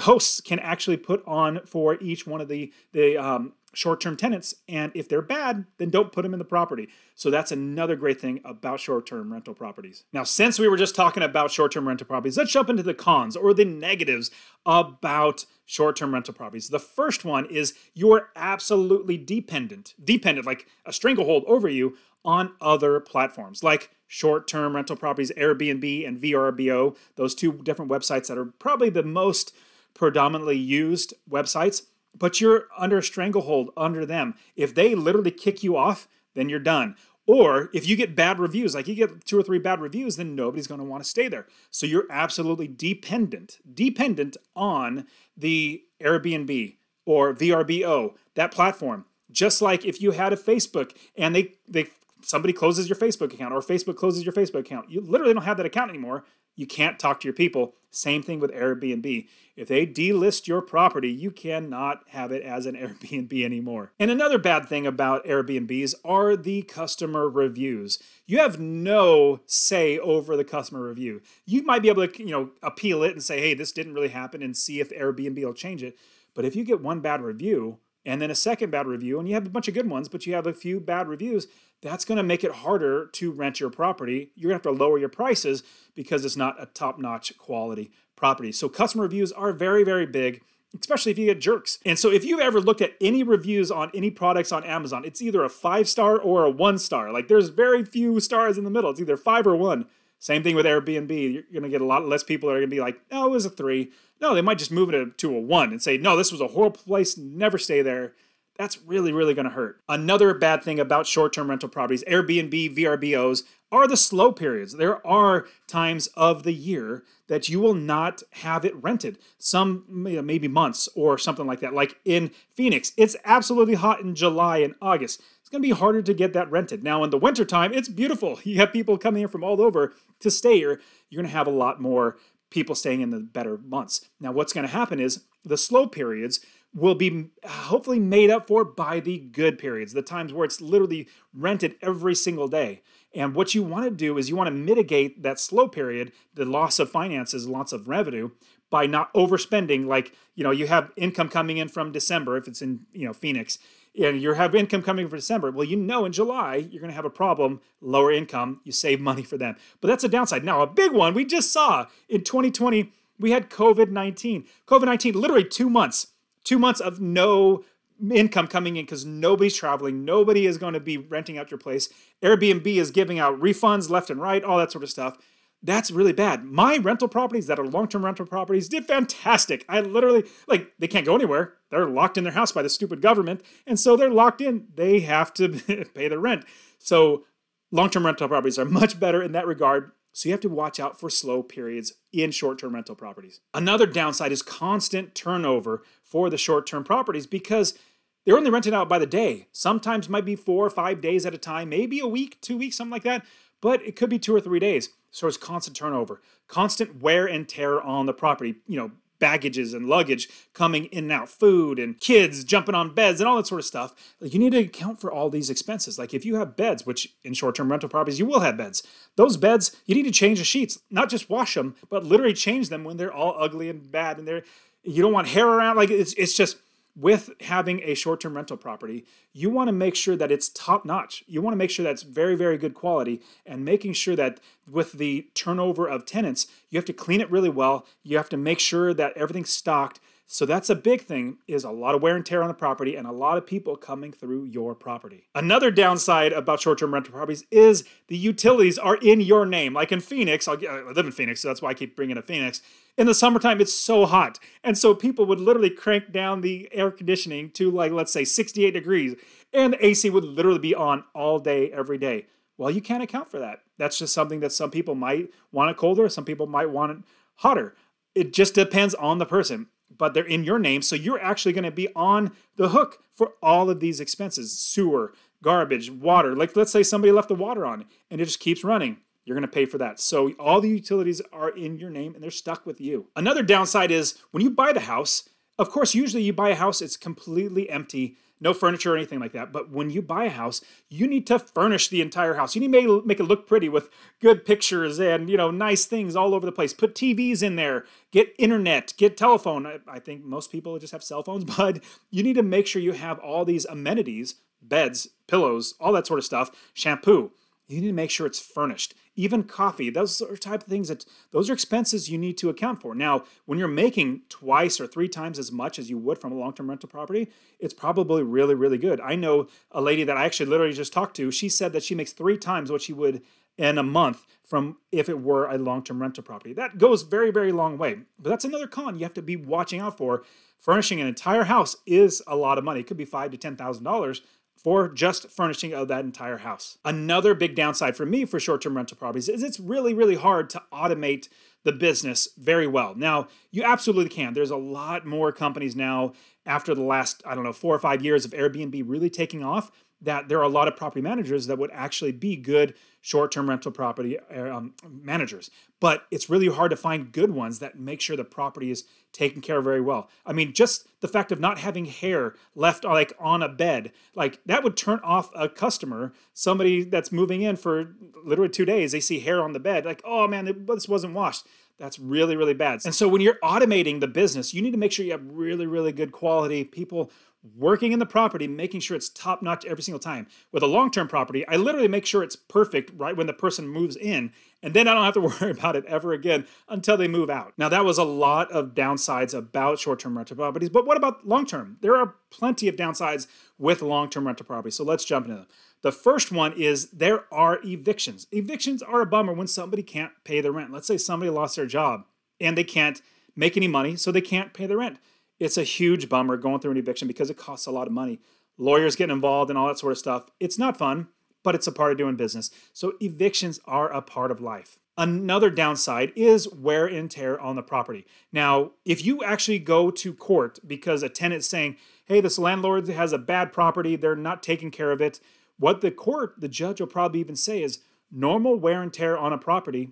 hosts 0.00 0.40
can 0.40 0.58
actually 0.60 0.96
put 0.96 1.22
on 1.26 1.60
for 1.66 1.96
each 2.00 2.26
one 2.26 2.40
of 2.40 2.48
the 2.48 2.72
the 2.92 3.16
um, 3.16 3.52
short-term 3.72 4.16
tenants 4.16 4.54
and 4.68 4.90
if 4.94 5.08
they're 5.08 5.22
bad 5.22 5.64
then 5.78 5.90
don't 5.90 6.12
put 6.12 6.22
them 6.22 6.32
in 6.32 6.38
the 6.38 6.44
property. 6.44 6.88
So 7.14 7.30
that's 7.30 7.52
another 7.52 7.96
great 7.96 8.20
thing 8.20 8.40
about 8.44 8.80
short-term 8.80 9.32
rental 9.32 9.54
properties. 9.54 10.04
Now 10.12 10.24
since 10.24 10.58
we 10.58 10.68
were 10.68 10.76
just 10.76 10.94
talking 10.94 11.22
about 11.22 11.50
short-term 11.50 11.86
rental 11.86 12.06
properties 12.06 12.36
let's 12.36 12.52
jump 12.52 12.68
into 12.68 12.82
the 12.82 12.94
cons 12.94 13.36
or 13.36 13.54
the 13.54 13.64
negatives 13.64 14.30
about 14.66 15.44
short-term 15.66 16.12
rental 16.12 16.34
properties. 16.34 16.68
The 16.68 16.80
first 16.80 17.24
one 17.24 17.46
is 17.46 17.74
you're 17.94 18.30
absolutely 18.34 19.16
dependent 19.16 19.94
dependent 20.02 20.46
like 20.46 20.66
a 20.84 20.92
stranglehold 20.92 21.44
over 21.46 21.68
you 21.68 21.96
on 22.24 22.52
other 22.60 23.00
platforms 23.00 23.62
like 23.62 23.90
short-term 24.06 24.74
rental 24.74 24.96
properties 24.96 25.32
airbnb 25.36 26.06
and 26.06 26.20
vrbo 26.20 26.96
those 27.16 27.34
two 27.34 27.52
different 27.62 27.90
websites 27.90 28.26
that 28.26 28.36
are 28.36 28.44
probably 28.44 28.90
the 28.90 29.02
most 29.02 29.54
predominantly 29.94 30.56
used 30.56 31.14
websites 31.30 31.82
but 32.16 32.40
you're 32.40 32.66
under 32.78 32.98
a 32.98 33.02
stranglehold 33.02 33.70
under 33.76 34.04
them. 34.04 34.34
If 34.56 34.74
they 34.74 34.94
literally 34.94 35.30
kick 35.30 35.62
you 35.62 35.76
off, 35.76 36.08
then 36.34 36.48
you're 36.48 36.58
done. 36.58 36.96
Or 37.26 37.70
if 37.72 37.86
you 37.88 37.96
get 37.96 38.16
bad 38.16 38.40
reviews, 38.40 38.74
like 38.74 38.88
you 38.88 38.94
get 38.94 39.24
two 39.24 39.38
or 39.38 39.42
three 39.42 39.58
bad 39.58 39.80
reviews, 39.80 40.16
then 40.16 40.34
nobody's 40.34 40.66
going 40.66 40.80
to 40.80 40.84
want 40.84 41.04
to 41.04 41.08
stay 41.08 41.28
there. 41.28 41.46
So 41.70 41.86
you're 41.86 42.06
absolutely 42.10 42.66
dependent, 42.66 43.58
dependent 43.72 44.36
on 44.56 45.06
the 45.36 45.84
Airbnb 46.02 46.76
or 47.06 47.32
VRBO, 47.32 48.14
that 48.34 48.50
platform. 48.52 49.04
Just 49.30 49.62
like 49.62 49.84
if 49.84 50.02
you 50.02 50.10
had 50.10 50.32
a 50.32 50.36
Facebook 50.36 50.96
and 51.16 51.34
they 51.36 51.54
they 51.68 51.86
somebody 52.22 52.52
closes 52.52 52.88
your 52.88 52.96
Facebook 52.96 53.32
account 53.32 53.54
or 53.54 53.60
Facebook 53.60 53.96
closes 53.96 54.24
your 54.24 54.32
Facebook 54.32 54.60
account, 54.60 54.90
you 54.90 55.00
literally 55.00 55.32
don't 55.32 55.44
have 55.44 55.56
that 55.58 55.66
account 55.66 55.88
anymore 55.90 56.24
you 56.56 56.66
can't 56.66 56.98
talk 56.98 57.20
to 57.20 57.28
your 57.28 57.34
people. 57.34 57.74
Same 57.90 58.22
thing 58.22 58.38
with 58.38 58.52
Airbnb. 58.52 59.26
If 59.56 59.68
they 59.68 59.84
delist 59.84 60.46
your 60.46 60.62
property, 60.62 61.10
you 61.10 61.30
cannot 61.30 62.04
have 62.10 62.30
it 62.30 62.42
as 62.42 62.66
an 62.66 62.76
Airbnb 62.76 63.44
anymore. 63.44 63.92
And 63.98 64.10
another 64.10 64.38
bad 64.38 64.68
thing 64.68 64.86
about 64.86 65.24
Airbnbs 65.24 65.94
are 66.04 66.36
the 66.36 66.62
customer 66.62 67.28
reviews. 67.28 67.98
You 68.26 68.38
have 68.38 68.60
no 68.60 69.40
say 69.46 69.98
over 69.98 70.36
the 70.36 70.44
customer 70.44 70.86
review. 70.86 71.20
You 71.46 71.62
might 71.62 71.82
be 71.82 71.88
able 71.88 72.06
to, 72.06 72.18
you 72.18 72.30
know, 72.30 72.50
appeal 72.62 73.02
it 73.02 73.12
and 73.12 73.22
say, 73.22 73.40
"Hey, 73.40 73.54
this 73.54 73.72
didn't 73.72 73.94
really 73.94 74.08
happen," 74.08 74.42
and 74.42 74.56
see 74.56 74.80
if 74.80 74.90
Airbnb 74.90 75.44
will 75.44 75.52
change 75.52 75.82
it. 75.82 75.98
But 76.34 76.44
if 76.44 76.54
you 76.54 76.64
get 76.64 76.80
one 76.80 77.00
bad 77.00 77.22
review, 77.22 77.78
and 78.04 78.20
then 78.20 78.30
a 78.30 78.34
second 78.34 78.70
bad 78.70 78.86
review, 78.86 79.18
and 79.18 79.28
you 79.28 79.34
have 79.34 79.46
a 79.46 79.50
bunch 79.50 79.68
of 79.68 79.74
good 79.74 79.88
ones, 79.88 80.08
but 80.08 80.26
you 80.26 80.34
have 80.34 80.46
a 80.46 80.54
few 80.54 80.80
bad 80.80 81.08
reviews, 81.08 81.46
that's 81.82 82.04
going 82.04 82.16
to 82.16 82.22
make 82.22 82.44
it 82.44 82.52
harder 82.52 83.06
to 83.06 83.30
rent 83.30 83.60
your 83.60 83.70
property. 83.70 84.32
You're 84.34 84.50
going 84.50 84.60
to 84.60 84.68
have 84.68 84.76
to 84.76 84.82
lower 84.82 84.98
your 84.98 85.08
prices 85.08 85.62
because 85.94 86.24
it's 86.24 86.36
not 86.36 86.60
a 86.62 86.66
top 86.66 86.98
notch 86.98 87.36
quality 87.38 87.90
property. 88.16 88.52
So, 88.52 88.68
customer 88.68 89.04
reviews 89.04 89.32
are 89.32 89.52
very, 89.52 89.82
very 89.82 90.06
big, 90.06 90.42
especially 90.78 91.12
if 91.12 91.18
you 91.18 91.26
get 91.26 91.40
jerks. 91.40 91.78
And 91.84 91.98
so, 91.98 92.10
if 92.10 92.24
you've 92.24 92.40
ever 92.40 92.60
looked 92.60 92.82
at 92.82 92.94
any 93.00 93.22
reviews 93.22 93.70
on 93.70 93.90
any 93.94 94.10
products 94.10 94.52
on 94.52 94.64
Amazon, 94.64 95.04
it's 95.04 95.22
either 95.22 95.42
a 95.42 95.48
five 95.48 95.88
star 95.88 96.18
or 96.18 96.44
a 96.44 96.50
one 96.50 96.78
star. 96.78 97.12
Like, 97.12 97.28
there's 97.28 97.48
very 97.48 97.84
few 97.84 98.20
stars 98.20 98.58
in 98.58 98.64
the 98.64 98.70
middle, 98.70 98.90
it's 98.90 99.00
either 99.00 99.16
five 99.16 99.46
or 99.46 99.56
one. 99.56 99.86
Same 100.18 100.42
thing 100.42 100.54
with 100.54 100.66
Airbnb. 100.66 101.10
You're 101.32 101.42
going 101.50 101.62
to 101.62 101.70
get 101.70 101.80
a 101.80 101.86
lot 101.86 102.06
less 102.06 102.22
people 102.22 102.48
that 102.48 102.56
are 102.56 102.58
going 102.58 102.68
to 102.68 102.76
be 102.76 102.80
like, 102.80 103.00
oh, 103.10 103.28
it 103.28 103.30
was 103.30 103.46
a 103.46 103.50
three. 103.50 103.90
No, 104.20 104.34
they 104.34 104.42
might 104.42 104.58
just 104.58 104.70
move 104.70 104.92
it 104.92 105.18
to 105.18 105.34
a 105.34 105.40
one 105.40 105.70
and 105.70 105.82
say, 105.82 105.96
no, 105.96 106.16
this 106.16 106.32
was 106.32 106.40
a 106.40 106.48
horrible 106.48 106.78
place. 106.78 107.16
Never 107.16 107.58
stay 107.58 107.82
there. 107.82 108.14
That's 108.60 108.82
really, 108.82 109.10
really 109.10 109.32
going 109.32 109.46
to 109.46 109.52
hurt. 109.52 109.80
Another 109.88 110.34
bad 110.34 110.62
thing 110.62 110.78
about 110.78 111.06
short 111.06 111.32
term 111.32 111.48
rental 111.48 111.70
properties, 111.70 112.04
Airbnb, 112.04 112.76
VRBOs, 112.76 113.44
are 113.72 113.86
the 113.86 113.96
slow 113.96 114.32
periods. 114.32 114.74
There 114.74 115.04
are 115.06 115.46
times 115.66 116.08
of 116.08 116.42
the 116.42 116.52
year 116.52 117.04
that 117.28 117.48
you 117.48 117.58
will 117.58 117.72
not 117.74 118.22
have 118.32 118.66
it 118.66 118.74
rented, 118.82 119.16
some 119.38 119.84
maybe 119.88 120.48
months 120.48 120.90
or 120.94 121.16
something 121.16 121.46
like 121.46 121.60
that. 121.60 121.72
Like 121.72 121.96
in 122.04 122.32
Phoenix, 122.54 122.92
it's 122.98 123.16
absolutely 123.24 123.76
hot 123.76 124.00
in 124.00 124.14
July 124.14 124.58
and 124.58 124.74
August. 124.82 125.22
It's 125.40 125.48
going 125.48 125.62
to 125.62 125.68
be 125.68 125.74
harder 125.74 126.02
to 126.02 126.12
get 126.12 126.32
that 126.34 126.50
rented. 126.50 126.84
Now, 126.84 127.02
in 127.02 127.10
the 127.10 127.16
wintertime, 127.16 127.72
it's 127.72 127.88
beautiful. 127.88 128.40
You 128.50 128.56
have 128.56 128.72
people 128.72 128.98
coming 128.98 129.22
in 129.22 129.28
from 129.28 129.44
all 129.44 129.62
over 129.62 129.94
to 130.18 130.30
stay 130.30 130.56
here. 130.56 130.80
You're 131.08 131.22
going 131.22 131.30
to 131.30 131.36
have 131.36 131.46
a 131.46 131.50
lot 131.50 131.80
more 131.80 132.16
people 132.50 132.74
staying 132.74 133.00
in 133.00 133.10
the 133.10 133.20
better 133.20 133.58
months. 133.58 134.08
Now, 134.20 134.32
what's 134.32 134.52
going 134.52 134.66
to 134.66 134.72
happen 134.72 135.00
is 135.00 135.24
the 135.44 135.56
slow 135.56 135.86
periods 135.86 136.40
will 136.74 136.94
be 136.94 137.30
hopefully 137.44 137.98
made 137.98 138.30
up 138.30 138.46
for 138.46 138.64
by 138.64 139.00
the 139.00 139.18
good 139.18 139.58
periods, 139.58 139.92
the 139.92 140.02
times 140.02 140.32
where 140.32 140.44
it's 140.44 140.60
literally 140.60 141.08
rented 141.34 141.76
every 141.82 142.14
single 142.14 142.48
day. 142.48 142.82
And 143.12 143.34
what 143.34 143.54
you 143.54 143.62
want 143.62 143.86
to 143.86 143.90
do 143.90 144.18
is 144.18 144.28
you 144.28 144.36
want 144.36 144.46
to 144.46 144.52
mitigate 144.52 145.22
that 145.22 145.40
slow 145.40 145.66
period, 145.66 146.12
the 146.34 146.44
loss 146.44 146.78
of 146.78 146.90
finances, 146.90 147.48
loss 147.48 147.72
of 147.72 147.88
revenue, 147.88 148.30
by 148.70 148.86
not 148.86 149.12
overspending. 149.14 149.86
Like, 149.86 150.14
you 150.36 150.44
know, 150.44 150.52
you 150.52 150.68
have 150.68 150.92
income 150.96 151.28
coming 151.28 151.56
in 151.56 151.68
from 151.68 151.90
December, 151.90 152.36
if 152.36 152.46
it's 152.46 152.62
in, 152.62 152.86
you 152.92 153.06
know, 153.06 153.12
Phoenix, 153.12 153.58
and 153.98 154.20
you 154.20 154.32
have 154.34 154.54
income 154.54 154.82
coming 154.82 155.08
for 155.08 155.16
December. 155.16 155.50
Well, 155.50 155.66
you 155.66 155.76
know, 155.76 156.04
in 156.04 156.12
July, 156.12 156.56
you're 156.56 156.80
going 156.80 156.90
to 156.90 156.96
have 156.96 157.04
a 157.04 157.10
problem, 157.10 157.60
lower 157.80 158.12
income, 158.12 158.60
you 158.64 158.72
save 158.72 159.00
money 159.00 159.22
for 159.22 159.36
them. 159.36 159.56
But 159.80 159.88
that's 159.88 160.04
a 160.04 160.08
downside. 160.08 160.44
Now, 160.44 160.62
a 160.62 160.66
big 160.66 160.92
one 160.92 161.14
we 161.14 161.24
just 161.24 161.52
saw 161.52 161.86
in 162.08 162.22
2020, 162.22 162.92
we 163.18 163.32
had 163.32 163.50
COVID 163.50 163.90
19. 163.90 164.46
COVID 164.66 164.84
19, 164.84 165.14
literally 165.14 165.44
two 165.44 165.68
months, 165.68 166.08
two 166.44 166.58
months 166.58 166.80
of 166.80 167.00
no 167.00 167.64
income 168.10 168.46
coming 168.46 168.76
in 168.76 168.84
because 168.84 169.04
nobody's 169.04 169.56
traveling, 169.56 170.04
nobody 170.04 170.46
is 170.46 170.56
going 170.56 170.72
to 170.74 170.80
be 170.80 170.96
renting 170.96 171.36
out 171.36 171.50
your 171.50 171.58
place. 171.58 171.88
Airbnb 172.22 172.66
is 172.66 172.90
giving 172.90 173.18
out 173.18 173.38
refunds 173.38 173.90
left 173.90 174.08
and 174.08 174.20
right, 174.20 174.42
all 174.42 174.56
that 174.58 174.72
sort 174.72 174.84
of 174.84 174.90
stuff. 174.90 175.18
That's 175.62 175.90
really 175.90 176.12
bad. 176.14 176.44
My 176.44 176.78
rental 176.78 177.08
properties 177.08 177.46
that 177.46 177.58
are 177.58 177.66
long 177.66 177.86
term 177.86 178.04
rental 178.04 178.26
properties 178.26 178.68
did 178.68 178.86
fantastic. 178.86 179.64
I 179.68 179.80
literally, 179.80 180.24
like, 180.48 180.72
they 180.78 180.88
can't 180.88 181.04
go 181.04 181.14
anywhere. 181.14 181.54
They're 181.70 181.86
locked 181.88 182.16
in 182.16 182.24
their 182.24 182.32
house 182.32 182.52
by 182.52 182.62
the 182.62 182.70
stupid 182.70 183.02
government. 183.02 183.42
And 183.66 183.78
so 183.78 183.96
they're 183.96 184.10
locked 184.10 184.40
in. 184.40 184.68
They 184.74 185.00
have 185.00 185.34
to 185.34 185.48
pay 185.94 186.08
the 186.08 186.18
rent. 186.18 186.44
So 186.78 187.24
long 187.70 187.90
term 187.90 188.06
rental 188.06 188.28
properties 188.28 188.58
are 188.58 188.64
much 188.64 188.98
better 188.98 189.22
in 189.22 189.32
that 189.32 189.46
regard. 189.46 189.92
So 190.12 190.28
you 190.28 190.32
have 190.32 190.40
to 190.40 190.48
watch 190.48 190.80
out 190.80 190.98
for 190.98 191.08
slow 191.08 191.42
periods 191.42 191.92
in 192.12 192.30
short 192.30 192.58
term 192.58 192.74
rental 192.74 192.96
properties. 192.96 193.40
Another 193.54 193.86
downside 193.86 194.32
is 194.32 194.42
constant 194.42 195.14
turnover 195.14 195.82
for 196.02 196.30
the 196.30 196.38
short 196.38 196.66
term 196.66 196.84
properties 196.84 197.26
because 197.26 197.78
they're 198.24 198.36
only 198.36 198.50
rented 198.50 198.74
out 198.74 198.88
by 198.88 198.98
the 198.98 199.06
day. 199.06 199.48
Sometimes 199.52 200.08
might 200.08 200.24
be 200.24 200.36
four 200.36 200.66
or 200.66 200.70
five 200.70 201.00
days 201.00 201.24
at 201.24 201.34
a 201.34 201.38
time, 201.38 201.68
maybe 201.68 202.00
a 202.00 202.06
week, 202.06 202.40
two 202.40 202.56
weeks, 202.56 202.76
something 202.76 202.92
like 202.92 203.04
that, 203.04 203.24
but 203.60 203.82
it 203.86 203.96
could 203.96 204.10
be 204.10 204.18
two 204.18 204.34
or 204.34 204.40
three 204.40 204.58
days. 204.58 204.90
So 205.10 205.26
it's 205.26 205.36
constant 205.36 205.76
turnover, 205.76 206.20
constant 206.48 207.02
wear 207.02 207.26
and 207.26 207.48
tear 207.48 207.80
on 207.80 208.06
the 208.06 208.12
property, 208.12 208.56
you 208.66 208.78
know, 208.78 208.92
baggages 209.20 209.74
and 209.74 209.86
luggage 209.86 210.28
coming 210.54 210.86
in 210.86 211.04
and 211.04 211.12
out, 211.12 211.28
food 211.28 211.78
and 211.78 212.00
kids 212.00 212.42
jumping 212.42 212.74
on 212.74 212.94
beds 212.94 213.20
and 213.20 213.28
all 213.28 213.36
that 213.36 213.46
sort 213.46 213.60
of 213.60 213.66
stuff. 213.66 214.14
Like 214.18 214.32
you 214.32 214.40
need 214.40 214.52
to 214.52 214.58
account 214.58 215.00
for 215.00 215.12
all 215.12 215.30
these 215.30 215.50
expenses. 215.50 215.98
Like 215.98 216.12
if 216.12 216.24
you 216.24 216.36
have 216.36 216.56
beds, 216.56 216.84
which 216.84 217.14
in 217.22 217.34
short-term 217.34 217.70
rental 217.70 217.88
properties 217.88 218.18
you 218.18 218.26
will 218.26 218.40
have 218.40 218.56
beds, 218.56 218.82
those 219.16 219.36
beds 219.36 219.76
you 219.84 219.94
need 219.94 220.04
to 220.04 220.10
change 220.10 220.38
the 220.38 220.44
sheets, 220.44 220.80
not 220.90 221.10
just 221.10 221.30
wash 221.30 221.54
them, 221.54 221.76
but 221.88 222.04
literally 222.04 222.32
change 222.32 222.70
them 222.70 222.82
when 222.82 222.96
they're 222.96 223.12
all 223.12 223.36
ugly 223.38 223.68
and 223.68 223.92
bad 223.92 224.18
and 224.18 224.26
they're 224.26 224.42
you 224.82 225.02
don't 225.02 225.12
want 225.12 225.28
hair 225.28 225.46
around. 225.46 225.76
Like 225.76 225.90
it's 225.90 226.14
it's 226.14 226.34
just 226.34 226.56
with 227.00 227.30
having 227.40 227.80
a 227.82 227.94
short 227.94 228.20
term 228.20 228.36
rental 228.36 228.56
property, 228.56 229.06
you 229.32 229.48
want 229.48 229.68
to 229.68 229.72
make 229.72 229.94
sure 229.94 230.16
that 230.16 230.30
it's 230.30 230.50
top 230.50 230.84
notch. 230.84 231.24
You 231.26 231.40
want 231.40 231.52
to 231.52 231.58
make 231.58 231.70
sure 231.70 231.82
that's 231.82 232.02
very, 232.02 232.34
very 232.36 232.58
good 232.58 232.74
quality 232.74 233.22
and 233.46 233.64
making 233.64 233.94
sure 233.94 234.16
that 234.16 234.38
with 234.70 234.92
the 234.92 235.26
turnover 235.34 235.86
of 235.86 236.04
tenants, 236.04 236.46
you 236.68 236.76
have 236.76 236.84
to 236.84 236.92
clean 236.92 237.20
it 237.20 237.30
really 237.30 237.48
well. 237.48 237.86
You 238.02 238.18
have 238.18 238.28
to 238.30 238.36
make 238.36 238.58
sure 238.58 238.92
that 238.92 239.16
everything's 239.16 239.50
stocked 239.50 239.98
So 240.32 240.46
that's 240.46 240.70
a 240.70 240.76
big 240.76 241.00
thing 241.00 241.38
is 241.48 241.64
a 241.64 241.72
lot 241.72 241.96
of 241.96 242.02
wear 242.02 242.14
and 242.14 242.24
tear 242.24 242.40
on 242.40 242.46
the 242.46 242.54
property 242.54 242.94
and 242.94 243.04
a 243.04 243.10
lot 243.10 243.36
of 243.36 243.44
people 243.44 243.74
coming 243.74 244.12
through 244.12 244.44
your 244.44 244.76
property. 244.76 245.24
Another 245.34 245.72
downside 245.72 246.32
about 246.32 246.60
short-term 246.60 246.94
rental 246.94 247.14
properties 247.14 247.44
is 247.50 247.82
the 248.06 248.16
utilities 248.16 248.78
are 248.78 248.94
in 248.94 249.20
your 249.20 249.44
name. 249.44 249.74
Like 249.74 249.90
in 249.90 249.98
Phoenix, 249.98 250.46
I 250.46 250.52
live 250.52 251.04
in 251.04 251.10
Phoenix, 251.10 251.40
so 251.40 251.48
that's 251.48 251.60
why 251.60 251.70
I 251.70 251.74
keep 251.74 251.96
bringing 251.96 252.16
up 252.16 252.26
Phoenix. 252.26 252.62
In 252.96 253.08
the 253.08 253.14
summertime, 253.14 253.60
it's 253.60 253.74
so 253.74 254.06
hot. 254.06 254.38
And 254.62 254.78
so 254.78 254.94
people 254.94 255.26
would 255.26 255.40
literally 255.40 255.68
crank 255.68 256.12
down 256.12 256.42
the 256.42 256.68
air 256.70 256.92
conditioning 256.92 257.50
to 257.54 257.68
like, 257.68 257.90
let's 257.90 258.12
say 258.12 258.22
68 258.24 258.70
degrees 258.70 259.16
and 259.52 259.72
the 259.72 259.84
AC 259.84 260.10
would 260.10 260.22
literally 260.22 260.60
be 260.60 260.76
on 260.76 261.02
all 261.12 261.40
day, 261.40 261.72
every 261.72 261.98
day. 261.98 262.26
Well, 262.56 262.70
you 262.70 262.80
can't 262.80 263.02
account 263.02 263.28
for 263.28 263.40
that. 263.40 263.62
That's 263.78 263.98
just 263.98 264.14
something 264.14 264.38
that 264.40 264.52
some 264.52 264.70
people 264.70 264.94
might 264.94 265.32
want 265.50 265.72
it 265.72 265.76
colder, 265.76 266.08
some 266.08 266.24
people 266.24 266.46
might 266.46 266.70
want 266.70 266.92
it 266.92 266.98
hotter. 267.38 267.74
It 268.14 268.32
just 268.32 268.54
depends 268.54 268.94
on 268.94 269.18
the 269.18 269.26
person 269.26 269.66
but 269.96 270.14
they're 270.14 270.24
in 270.24 270.44
your 270.44 270.58
name. 270.58 270.82
So 270.82 270.96
you're 270.96 271.20
actually 271.20 271.52
going 271.52 271.64
to 271.64 271.70
be 271.70 271.88
on 271.94 272.32
the 272.56 272.70
hook 272.70 273.02
for 273.14 273.32
all 273.42 273.70
of 273.70 273.80
these 273.80 274.00
expenses 274.00 274.58
sewer, 274.58 275.12
garbage, 275.42 275.90
water. 275.90 276.34
Like, 276.34 276.56
let's 276.56 276.72
say 276.72 276.82
somebody 276.82 277.12
left 277.12 277.28
the 277.28 277.34
water 277.34 277.66
on 277.66 277.84
and 278.10 278.20
it 278.20 278.24
just 278.24 278.40
keeps 278.40 278.64
running. 278.64 278.98
You're 279.24 279.36
going 279.36 279.42
to 279.42 279.48
pay 279.48 279.66
for 279.66 279.78
that. 279.78 280.00
So 280.00 280.32
all 280.38 280.60
the 280.60 280.68
utilities 280.68 281.20
are 281.32 281.50
in 281.50 281.78
your 281.78 281.90
name 281.90 282.14
and 282.14 282.22
they're 282.22 282.30
stuck 282.30 282.66
with 282.66 282.80
you. 282.80 283.08
Another 283.14 283.42
downside 283.42 283.90
is 283.90 284.18
when 284.30 284.42
you 284.42 284.50
buy 284.50 284.72
the 284.72 284.80
house, 284.80 285.28
of 285.58 285.70
course, 285.70 285.94
usually 285.94 286.22
you 286.22 286.32
buy 286.32 286.50
a 286.50 286.54
house, 286.54 286.80
it's 286.80 286.96
completely 286.96 287.68
empty 287.68 288.16
no 288.40 288.54
furniture 288.54 288.94
or 288.94 288.96
anything 288.96 289.20
like 289.20 289.32
that. 289.32 289.52
But 289.52 289.70
when 289.70 289.90
you 289.90 290.02
buy 290.02 290.24
a 290.24 290.30
house, 290.30 290.60
you 290.88 291.06
need 291.06 291.26
to 291.28 291.38
furnish 291.38 291.88
the 291.88 292.00
entire 292.00 292.34
house. 292.34 292.54
You 292.54 292.60
need 292.60 292.72
to 292.72 293.02
make 293.04 293.20
it 293.20 293.24
look 293.24 293.46
pretty 293.46 293.68
with 293.68 293.90
good 294.20 294.44
pictures 294.44 294.98
and 294.98 295.28
you 295.28 295.36
know 295.36 295.50
nice 295.50 295.84
things 295.84 296.16
all 296.16 296.34
over 296.34 296.46
the 296.46 296.52
place. 296.52 296.72
Put 296.72 296.94
TVs 296.94 297.42
in 297.42 297.56
there, 297.56 297.84
get 298.10 298.34
internet, 298.38 298.94
get 298.96 299.16
telephone. 299.16 299.66
I, 299.66 299.78
I 299.86 299.98
think 299.98 300.24
most 300.24 300.50
people 300.50 300.78
just 300.78 300.92
have 300.92 301.04
cell 301.04 301.22
phones, 301.22 301.44
but 301.56 301.82
you 302.10 302.22
need 302.22 302.34
to 302.34 302.42
make 302.42 302.66
sure 302.66 302.82
you 302.82 302.92
have 302.92 303.18
all 303.18 303.44
these 303.44 303.64
amenities, 303.66 304.36
beds, 304.62 305.08
pillows, 305.26 305.74
all 305.80 305.92
that 305.92 306.06
sort 306.06 306.18
of 306.18 306.24
stuff, 306.24 306.50
shampoo. 306.72 307.32
You 307.68 307.80
need 307.80 307.88
to 307.88 307.92
make 307.92 308.10
sure 308.10 308.26
it's 308.26 308.40
furnished 308.40 308.94
even 309.20 309.44
coffee 309.44 309.90
those 309.90 310.20
are 310.22 310.36
type 310.36 310.62
of 310.62 310.68
things 310.68 310.88
that 310.88 311.04
those 311.30 311.50
are 311.50 311.52
expenses 311.52 312.10
you 312.10 312.18
need 312.18 312.38
to 312.38 312.48
account 312.48 312.80
for. 312.80 312.94
Now 312.94 313.24
when 313.46 313.58
you're 313.58 313.68
making 313.68 314.22
twice 314.28 314.80
or 314.80 314.86
three 314.86 315.08
times 315.08 315.38
as 315.38 315.52
much 315.52 315.78
as 315.78 315.90
you 315.90 315.98
would 315.98 316.18
from 316.18 316.32
a 316.32 316.36
long-term 316.36 316.68
rental 316.68 316.88
property 316.88 317.30
it's 317.58 317.74
probably 317.74 318.22
really 318.22 318.54
really 318.54 318.78
good. 318.78 319.00
I 319.00 319.14
know 319.16 319.48
a 319.70 319.80
lady 319.80 320.04
that 320.04 320.16
i 320.16 320.24
actually 320.24 320.46
literally 320.46 320.72
just 320.72 320.92
talked 320.92 321.16
to 321.16 321.30
she 321.30 321.48
said 321.48 321.72
that 321.72 321.82
she 321.82 321.94
makes 321.94 322.12
three 322.12 322.38
times 322.38 322.70
what 322.70 322.82
she 322.82 322.92
would 322.92 323.22
in 323.58 323.76
a 323.76 323.82
month 323.82 324.26
from 324.44 324.78
if 324.90 325.08
it 325.08 325.20
were 325.20 325.46
a 325.46 325.58
long-term 325.58 326.00
rental 326.00 326.24
property. 326.24 326.52
That 326.52 326.78
goes 326.78 327.02
very 327.02 327.30
very 327.30 327.52
long 327.52 327.78
way. 327.78 327.98
But 328.18 328.30
that's 328.30 328.44
another 328.44 328.66
con 328.66 328.98
you 328.98 329.04
have 329.04 329.14
to 329.14 329.22
be 329.22 329.36
watching 329.36 329.80
out 329.80 329.96
for. 329.96 330.24
Furnishing 330.58 331.00
an 331.00 331.06
entire 331.06 331.44
house 331.44 331.76
is 331.86 332.22
a 332.26 332.36
lot 332.36 332.58
of 332.58 332.64
money. 332.64 332.80
It 332.80 332.86
could 332.86 332.98
be 332.98 333.06
five 333.06 333.30
to 333.30 333.38
ten 333.38 333.56
thousand 333.56 333.84
dollars 333.84 334.20
for 334.62 334.88
just 334.88 335.30
furnishing 335.30 335.72
of 335.72 335.88
that 335.88 336.04
entire 336.04 336.38
house. 336.38 336.78
Another 336.84 337.34
big 337.34 337.54
downside 337.54 337.96
for 337.96 338.04
me 338.04 338.24
for 338.24 338.38
short 338.38 338.62
term 338.62 338.76
rental 338.76 338.96
properties 338.96 339.28
is 339.28 339.42
it's 339.42 339.60
really, 339.60 339.94
really 339.94 340.16
hard 340.16 340.50
to 340.50 340.62
automate 340.72 341.28
the 341.64 341.72
business 341.72 342.28
very 342.38 342.66
well. 342.66 342.94
Now, 342.94 343.28
you 343.50 343.62
absolutely 343.62 344.10
can. 344.10 344.34
There's 344.34 344.50
a 344.50 344.56
lot 344.56 345.06
more 345.06 345.32
companies 345.32 345.76
now 345.76 346.12
after 346.46 346.74
the 346.74 346.82
last, 346.82 347.22
I 347.26 347.34
don't 347.34 347.44
know, 347.44 347.52
four 347.52 347.74
or 347.74 347.78
five 347.78 348.02
years 348.04 348.24
of 348.24 348.32
Airbnb 348.32 348.82
really 348.86 349.10
taking 349.10 349.42
off 349.42 349.70
that 350.02 350.28
there 350.28 350.38
are 350.38 350.44
a 350.44 350.48
lot 350.48 350.68
of 350.68 350.76
property 350.76 351.02
managers 351.02 351.46
that 351.46 351.58
would 351.58 351.70
actually 351.72 352.12
be 352.12 352.36
good 352.36 352.74
short-term 353.00 353.48
rental 353.48 353.72
property 353.72 354.18
uh, 354.18 354.56
um, 354.56 354.74
managers. 354.88 355.50
But 355.80 356.04
it's 356.10 356.28
really 356.28 356.48
hard 356.48 356.70
to 356.70 356.76
find 356.76 357.12
good 357.12 357.30
ones 357.30 357.58
that 357.58 357.78
make 357.78 358.00
sure 358.00 358.16
the 358.16 358.24
property 358.24 358.70
is 358.70 358.84
taken 359.12 359.40
care 359.40 359.58
of 359.58 359.64
very 359.64 359.80
well. 359.80 360.08
I 360.24 360.32
mean 360.32 360.52
just 360.52 360.86
the 361.00 361.08
fact 361.08 361.32
of 361.32 361.40
not 361.40 361.58
having 361.58 361.86
hair 361.86 362.34
left 362.54 362.84
like 362.84 363.12
on 363.18 363.42
a 363.42 363.48
bed 363.48 363.92
like 364.14 364.40
that 364.46 364.62
would 364.62 364.76
turn 364.76 365.00
off 365.02 365.30
a 365.34 365.48
customer 365.48 366.12
somebody 366.32 366.84
that's 366.84 367.10
moving 367.10 367.42
in 367.42 367.56
for 367.56 367.94
literally 368.24 368.50
two 368.50 368.64
days 368.64 368.92
they 368.92 369.00
see 369.00 369.20
hair 369.20 369.42
on 369.42 369.52
the 369.52 369.60
bed 369.60 369.84
like 369.84 370.00
oh 370.04 370.28
man 370.28 370.64
this 370.66 370.88
wasn't 370.88 371.14
washed. 371.14 371.46
That's 371.78 371.98
really 371.98 372.36
really 372.36 372.54
bad. 372.54 372.80
And 372.84 372.94
so 372.94 373.08
when 373.08 373.20
you're 373.20 373.38
automating 373.42 374.00
the 374.00 374.08
business 374.08 374.54
you 374.54 374.62
need 374.62 374.72
to 374.72 374.78
make 374.78 374.92
sure 374.92 375.04
you 375.04 375.12
have 375.12 375.24
really 375.24 375.66
really 375.66 375.92
good 375.92 376.12
quality 376.12 376.62
people 376.62 377.10
working 377.42 377.92
in 377.92 377.98
the 377.98 378.06
property, 378.06 378.46
making 378.46 378.80
sure 378.80 378.96
it's 378.96 379.08
top 379.08 379.42
notch 379.42 379.64
every 379.64 379.82
single 379.82 379.98
time. 379.98 380.26
With 380.52 380.62
a 380.62 380.66
long 380.66 380.90
term 380.90 381.08
property, 381.08 381.46
I 381.48 381.56
literally 381.56 381.88
make 381.88 382.06
sure 382.06 382.22
it's 382.22 382.36
perfect 382.36 382.90
right 382.94 383.16
when 383.16 383.26
the 383.26 383.32
person 383.32 383.68
moves 383.68 383.96
in, 383.96 384.32
and 384.62 384.74
then 384.74 384.86
I 384.86 384.94
don't 384.94 385.04
have 385.04 385.14
to 385.14 385.20
worry 385.42 385.50
about 385.50 385.76
it 385.76 385.84
ever 385.86 386.12
again 386.12 386.46
until 386.68 386.96
they 386.96 387.08
move 387.08 387.30
out. 387.30 387.54
Now, 387.56 387.68
that 387.68 387.84
was 387.84 387.98
a 387.98 388.04
lot 388.04 388.50
of 388.50 388.74
downsides 388.74 389.34
about 389.34 389.78
short 389.78 390.00
term 390.00 390.16
rental 390.16 390.36
properties, 390.36 390.68
but 390.68 390.86
what 390.86 390.96
about 390.96 391.26
long 391.26 391.46
term? 391.46 391.78
There 391.80 391.96
are 391.96 392.14
plenty 392.30 392.68
of 392.68 392.76
downsides 392.76 393.26
with 393.58 393.82
long 393.82 394.10
term 394.10 394.26
rental 394.26 394.46
properties, 394.46 394.76
so 394.76 394.84
let's 394.84 395.04
jump 395.04 395.26
into 395.26 395.38
them. 395.38 395.46
The 395.82 395.92
first 395.92 396.30
one 396.30 396.52
is 396.52 396.90
there 396.90 397.24
are 397.32 397.58
evictions. 397.64 398.26
Evictions 398.32 398.82
are 398.82 399.00
a 399.00 399.06
bummer 399.06 399.32
when 399.32 399.46
somebody 399.46 399.82
can't 399.82 400.12
pay 400.24 400.42
the 400.42 400.52
rent. 400.52 400.72
Let's 400.72 400.86
say 400.86 400.98
somebody 400.98 401.30
lost 401.30 401.56
their 401.56 401.64
job 401.64 402.04
and 402.38 402.56
they 402.56 402.64
can't 402.64 403.00
make 403.34 403.56
any 403.56 403.68
money, 403.68 403.96
so 403.96 404.12
they 404.12 404.20
can't 404.20 404.52
pay 404.52 404.66
the 404.66 404.76
rent 404.76 404.98
it's 405.40 405.58
a 405.58 405.64
huge 405.64 406.08
bummer 406.08 406.36
going 406.36 406.60
through 406.60 406.72
an 406.72 406.76
eviction 406.76 407.08
because 407.08 407.30
it 407.30 407.36
costs 407.36 407.66
a 407.66 407.72
lot 407.72 407.86
of 407.86 407.92
money. 407.92 408.20
Lawyers 408.58 408.94
getting 408.94 409.14
involved 409.14 409.50
and 409.50 409.58
all 409.58 409.66
that 409.68 409.78
sort 409.78 409.92
of 409.92 409.98
stuff. 409.98 410.30
It's 410.38 410.58
not 410.58 410.76
fun, 410.76 411.08
but 411.42 411.54
it's 411.54 411.66
a 411.66 411.72
part 411.72 411.92
of 411.92 411.98
doing 411.98 412.16
business. 412.16 412.50
So 412.74 412.92
evictions 413.00 413.58
are 413.64 413.90
a 413.90 414.02
part 414.02 414.30
of 414.30 414.40
life. 414.40 414.78
Another 414.98 415.48
downside 415.48 416.12
is 416.14 416.52
wear 416.52 416.86
and 416.86 417.10
tear 417.10 417.40
on 417.40 417.56
the 417.56 417.62
property. 417.62 418.06
Now, 418.32 418.72
if 418.84 419.04
you 419.04 419.24
actually 419.24 419.58
go 419.58 419.90
to 419.90 420.12
court 420.12 420.58
because 420.66 421.02
a 421.02 421.08
tenant's 421.08 421.46
saying, 421.46 421.78
hey, 422.04 422.20
this 422.20 422.38
landlord 422.38 422.86
has 422.88 423.14
a 423.14 423.18
bad 423.18 423.50
property, 423.50 423.96
they're 423.96 424.14
not 424.14 424.42
taking 424.42 424.70
care 424.70 424.92
of 424.92 425.00
it, 425.00 425.18
what 425.58 425.80
the 425.80 425.90
court, 425.90 426.34
the 426.38 426.48
judge 426.48 426.80
will 426.80 426.86
probably 426.86 427.20
even 427.20 427.36
say 427.36 427.62
is 427.62 427.78
normal 428.12 428.56
wear 428.56 428.82
and 428.82 428.92
tear 428.92 429.16
on 429.16 429.32
a 429.32 429.38
property, 429.38 429.90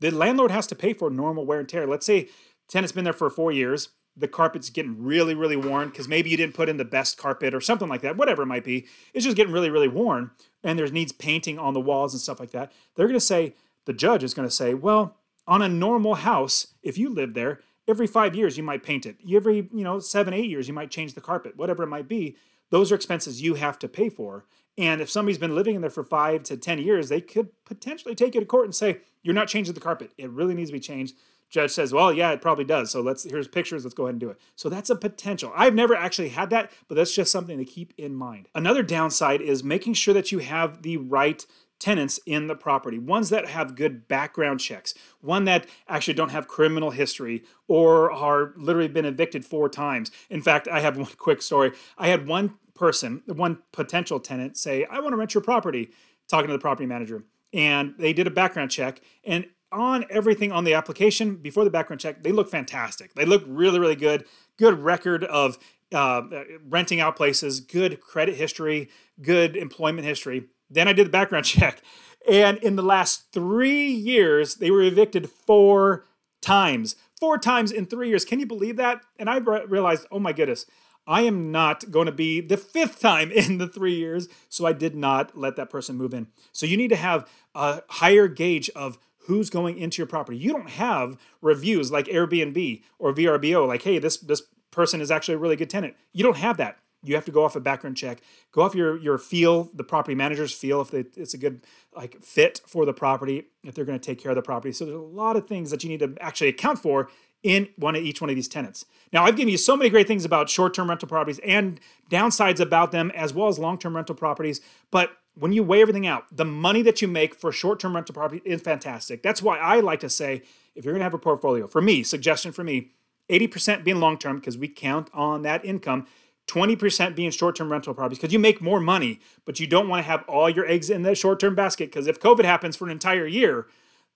the 0.00 0.10
landlord 0.10 0.50
has 0.50 0.66
to 0.68 0.74
pay 0.74 0.94
for 0.94 1.10
normal 1.10 1.44
wear 1.44 1.58
and 1.58 1.68
tear. 1.68 1.86
Let's 1.86 2.06
say 2.06 2.28
tenant's 2.68 2.92
been 2.92 3.04
there 3.04 3.12
for 3.12 3.28
four 3.28 3.52
years, 3.52 3.90
the 4.16 4.28
carpet's 4.28 4.70
getting 4.70 5.02
really, 5.02 5.34
really 5.34 5.56
worn 5.56 5.88
because 5.88 6.08
maybe 6.08 6.30
you 6.30 6.36
didn't 6.36 6.54
put 6.54 6.68
in 6.68 6.78
the 6.78 6.84
best 6.84 7.18
carpet 7.18 7.54
or 7.54 7.60
something 7.60 7.88
like 7.88 8.00
that, 8.00 8.16
whatever 8.16 8.42
it 8.42 8.46
might 8.46 8.64
be. 8.64 8.86
It's 9.12 9.24
just 9.24 9.36
getting 9.36 9.52
really, 9.52 9.70
really 9.70 9.88
worn 9.88 10.30
and 10.64 10.78
there 10.78 10.86
needs 10.88 11.12
painting 11.12 11.58
on 11.58 11.74
the 11.74 11.80
walls 11.80 12.14
and 12.14 12.20
stuff 12.20 12.40
like 12.40 12.50
that. 12.52 12.72
They're 12.94 13.06
going 13.06 13.18
to 13.18 13.24
say, 13.24 13.54
the 13.84 13.92
judge 13.92 14.24
is 14.24 14.34
going 14.34 14.48
to 14.48 14.54
say, 14.54 14.74
well, 14.74 15.16
on 15.46 15.62
a 15.62 15.68
normal 15.68 16.16
house, 16.16 16.68
if 16.82 16.98
you 16.98 17.08
live 17.08 17.34
there, 17.34 17.60
every 17.86 18.06
five 18.06 18.34
years 18.34 18.56
you 18.56 18.62
might 18.62 18.82
paint 18.82 19.06
it. 19.06 19.16
Every, 19.32 19.68
you 19.72 19.84
know, 19.84 20.00
seven, 20.00 20.34
eight 20.34 20.50
years 20.50 20.66
you 20.66 20.74
might 20.74 20.90
change 20.90 21.14
the 21.14 21.20
carpet, 21.20 21.56
whatever 21.56 21.84
it 21.84 21.88
might 21.88 22.08
be. 22.08 22.36
Those 22.70 22.90
are 22.90 22.96
expenses 22.96 23.42
you 23.42 23.54
have 23.54 23.78
to 23.78 23.88
pay 23.88 24.08
for. 24.08 24.44
And 24.78 25.00
if 25.00 25.08
somebody's 25.08 25.38
been 25.38 25.54
living 25.54 25.76
in 25.76 25.80
there 25.80 25.90
for 25.90 26.04
five 26.04 26.42
to 26.44 26.56
10 26.56 26.78
years, 26.78 27.08
they 27.08 27.20
could 27.20 27.48
potentially 27.64 28.14
take 28.14 28.34
you 28.34 28.40
to 28.40 28.46
court 28.46 28.64
and 28.66 28.74
say, 28.74 28.98
you're 29.22 29.34
not 29.34 29.48
changing 29.48 29.74
the 29.74 29.80
carpet. 29.80 30.10
It 30.18 30.30
really 30.30 30.54
needs 30.54 30.70
to 30.70 30.74
be 30.74 30.80
changed. 30.80 31.16
Judge 31.48 31.70
says, 31.70 31.92
"Well, 31.92 32.12
yeah, 32.12 32.32
it 32.32 32.40
probably 32.40 32.64
does. 32.64 32.90
So 32.90 33.00
let's 33.00 33.24
here's 33.24 33.48
pictures. 33.48 33.84
Let's 33.84 33.94
go 33.94 34.04
ahead 34.04 34.14
and 34.14 34.20
do 34.20 34.30
it." 34.30 34.38
So 34.56 34.68
that's 34.68 34.90
a 34.90 34.96
potential. 34.96 35.52
I've 35.54 35.74
never 35.74 35.94
actually 35.94 36.30
had 36.30 36.50
that, 36.50 36.70
but 36.88 36.96
that's 36.96 37.14
just 37.14 37.30
something 37.32 37.58
to 37.58 37.64
keep 37.64 37.92
in 37.96 38.14
mind. 38.14 38.48
Another 38.54 38.82
downside 38.82 39.40
is 39.40 39.62
making 39.62 39.94
sure 39.94 40.14
that 40.14 40.32
you 40.32 40.38
have 40.38 40.82
the 40.82 40.96
right 40.96 41.44
tenants 41.78 42.18
in 42.26 42.46
the 42.46 42.54
property, 42.54 42.98
ones 42.98 43.28
that 43.30 43.46
have 43.48 43.74
good 43.74 44.08
background 44.08 44.60
checks, 44.60 44.94
one 45.20 45.44
that 45.44 45.66
actually 45.88 46.14
don't 46.14 46.30
have 46.30 46.48
criminal 46.48 46.90
history 46.90 47.44
or 47.68 48.10
are 48.10 48.52
literally 48.56 48.88
been 48.88 49.04
evicted 49.04 49.44
four 49.44 49.68
times. 49.68 50.10
In 50.30 50.40
fact, 50.40 50.68
I 50.68 50.80
have 50.80 50.96
one 50.96 51.10
quick 51.18 51.42
story. 51.42 51.72
I 51.98 52.08
had 52.08 52.26
one 52.26 52.54
person, 52.74 53.22
one 53.26 53.58
potential 53.72 54.20
tenant 54.20 54.56
say, 54.56 54.84
"I 54.84 55.00
want 55.00 55.12
to 55.12 55.16
rent 55.16 55.34
your 55.34 55.42
property," 55.42 55.90
talking 56.28 56.48
to 56.48 56.52
the 56.52 56.58
property 56.58 56.86
manager. 56.86 57.24
And 57.52 57.94
they 57.98 58.12
did 58.12 58.26
a 58.26 58.30
background 58.30 58.70
check, 58.70 59.00
and 59.24 59.46
on 59.72 60.04
everything 60.10 60.52
on 60.52 60.64
the 60.64 60.74
application 60.74 61.36
before 61.36 61.64
the 61.64 61.70
background 61.70 62.00
check, 62.00 62.22
they 62.22 62.32
look 62.32 62.50
fantastic. 62.50 63.14
They 63.14 63.24
look 63.24 63.44
really, 63.46 63.78
really 63.78 63.96
good. 63.96 64.24
Good 64.56 64.78
record 64.78 65.24
of 65.24 65.58
uh, 65.92 66.22
renting 66.68 67.00
out 67.00 67.16
places, 67.16 67.60
good 67.60 68.00
credit 68.00 68.36
history, 68.36 68.88
good 69.20 69.56
employment 69.56 70.06
history. 70.06 70.46
Then 70.70 70.88
I 70.88 70.92
did 70.92 71.06
the 71.06 71.10
background 71.10 71.44
check. 71.46 71.82
And 72.28 72.58
in 72.58 72.76
the 72.76 72.82
last 72.82 73.32
three 73.32 73.88
years, 73.88 74.56
they 74.56 74.70
were 74.70 74.82
evicted 74.82 75.30
four 75.30 76.06
times. 76.40 76.96
Four 77.20 77.38
times 77.38 77.72
in 77.72 77.86
three 77.86 78.08
years. 78.08 78.24
Can 78.24 78.40
you 78.40 78.46
believe 78.46 78.76
that? 78.76 79.02
And 79.18 79.30
I 79.30 79.38
realized, 79.38 80.06
oh 80.10 80.18
my 80.18 80.32
goodness, 80.32 80.66
I 81.06 81.22
am 81.22 81.52
not 81.52 81.90
going 81.90 82.06
to 82.06 82.12
be 82.12 82.40
the 82.40 82.56
fifth 82.56 83.00
time 83.00 83.30
in 83.32 83.58
the 83.58 83.68
three 83.68 83.94
years. 83.94 84.28
So 84.48 84.66
I 84.66 84.72
did 84.72 84.94
not 84.94 85.38
let 85.38 85.56
that 85.56 85.70
person 85.70 85.96
move 85.96 86.12
in. 86.12 86.28
So 86.52 86.66
you 86.66 86.76
need 86.76 86.88
to 86.88 86.96
have 86.96 87.28
a 87.54 87.82
higher 87.88 88.28
gauge 88.28 88.68
of 88.70 88.98
who's 89.26 89.50
going 89.50 89.78
into 89.78 89.98
your 89.98 90.06
property. 90.06 90.38
You 90.38 90.52
don't 90.52 90.70
have 90.70 91.16
reviews 91.42 91.90
like 91.90 92.06
Airbnb 92.06 92.82
or 92.98 93.12
VRBO, 93.12 93.66
like, 93.66 93.82
hey, 93.82 93.98
this 93.98 94.16
this 94.16 94.42
person 94.70 95.00
is 95.00 95.10
actually 95.10 95.34
a 95.34 95.38
really 95.38 95.56
good 95.56 95.70
tenant. 95.70 95.94
You 96.12 96.24
don't 96.24 96.36
have 96.36 96.56
that. 96.58 96.78
You 97.02 97.14
have 97.14 97.24
to 97.26 97.30
go 97.30 97.44
off 97.44 97.54
a 97.54 97.60
background 97.60 97.96
check, 97.96 98.20
go 98.52 98.62
off 98.62 98.74
your 98.74 98.96
your 98.98 99.18
feel, 99.18 99.70
the 99.74 99.84
property 99.84 100.14
manager's 100.14 100.52
feel 100.52 100.80
if 100.80 100.90
they, 100.90 101.04
it's 101.16 101.34
a 101.34 101.38
good 101.38 101.64
like 101.94 102.20
fit 102.20 102.60
for 102.66 102.84
the 102.84 102.92
property, 102.92 103.44
if 103.62 103.74
they're 103.74 103.84
going 103.84 103.98
to 103.98 104.04
take 104.04 104.20
care 104.20 104.32
of 104.32 104.36
the 104.36 104.42
property. 104.42 104.72
So 104.72 104.84
there's 104.84 104.96
a 104.96 105.00
lot 105.00 105.36
of 105.36 105.46
things 105.46 105.70
that 105.70 105.84
you 105.84 105.90
need 105.90 106.00
to 106.00 106.14
actually 106.20 106.48
account 106.48 106.78
for 106.78 107.08
in 107.42 107.68
one 107.76 107.94
of 107.94 108.02
each 108.02 108.20
one 108.20 108.28
of 108.30 108.36
these 108.36 108.48
tenants. 108.48 108.86
Now, 109.12 109.24
I've 109.24 109.36
given 109.36 109.50
you 109.50 109.58
so 109.58 109.76
many 109.76 109.88
great 109.88 110.08
things 110.08 110.24
about 110.24 110.50
short-term 110.50 110.88
rental 110.88 111.06
properties 111.06 111.38
and 111.40 111.78
downsides 112.10 112.58
about 112.58 112.90
them 112.90 113.12
as 113.14 113.32
well 113.32 113.46
as 113.48 113.58
long-term 113.58 113.94
rental 113.94 114.16
properties, 114.16 114.60
but 114.90 115.10
when 115.38 115.52
you 115.52 115.62
weigh 115.62 115.82
everything 115.82 116.06
out, 116.06 116.24
the 116.34 116.44
money 116.44 116.82
that 116.82 117.02
you 117.02 117.08
make 117.08 117.34
for 117.34 117.52
short-term 117.52 117.94
rental 117.94 118.14
property 118.14 118.40
is 118.44 118.62
fantastic. 118.62 119.22
That's 119.22 119.42
why 119.42 119.58
I 119.58 119.80
like 119.80 120.00
to 120.00 120.08
say 120.08 120.42
if 120.74 120.84
you're 120.84 120.92
going 120.92 121.00
to 121.00 121.04
have 121.04 121.14
a 121.14 121.18
portfolio, 121.18 121.66
for 121.66 121.82
me, 121.82 122.02
suggestion 122.02 122.52
for 122.52 122.64
me, 122.64 122.90
80% 123.30 123.84
being 123.84 124.00
long-term 124.00 124.36
because 124.36 124.56
we 124.56 124.68
count 124.68 125.10
on 125.12 125.42
that 125.42 125.64
income 125.64 126.06
20% 126.46 127.16
being 127.16 127.30
short-term 127.30 127.70
rental 127.72 127.92
properties 127.92 128.18
because 128.18 128.32
you 128.32 128.38
make 128.38 128.60
more 128.60 128.80
money, 128.80 129.20
but 129.44 129.58
you 129.58 129.66
don't 129.66 129.88
want 129.88 130.04
to 130.04 130.08
have 130.08 130.22
all 130.28 130.48
your 130.48 130.66
eggs 130.66 130.90
in 130.90 131.02
the 131.02 131.14
short-term 131.14 131.54
basket 131.54 131.90
because 131.90 132.06
if 132.06 132.20
COVID 132.20 132.44
happens 132.44 132.76
for 132.76 132.84
an 132.84 132.92
entire 132.92 133.26
year, 133.26 133.66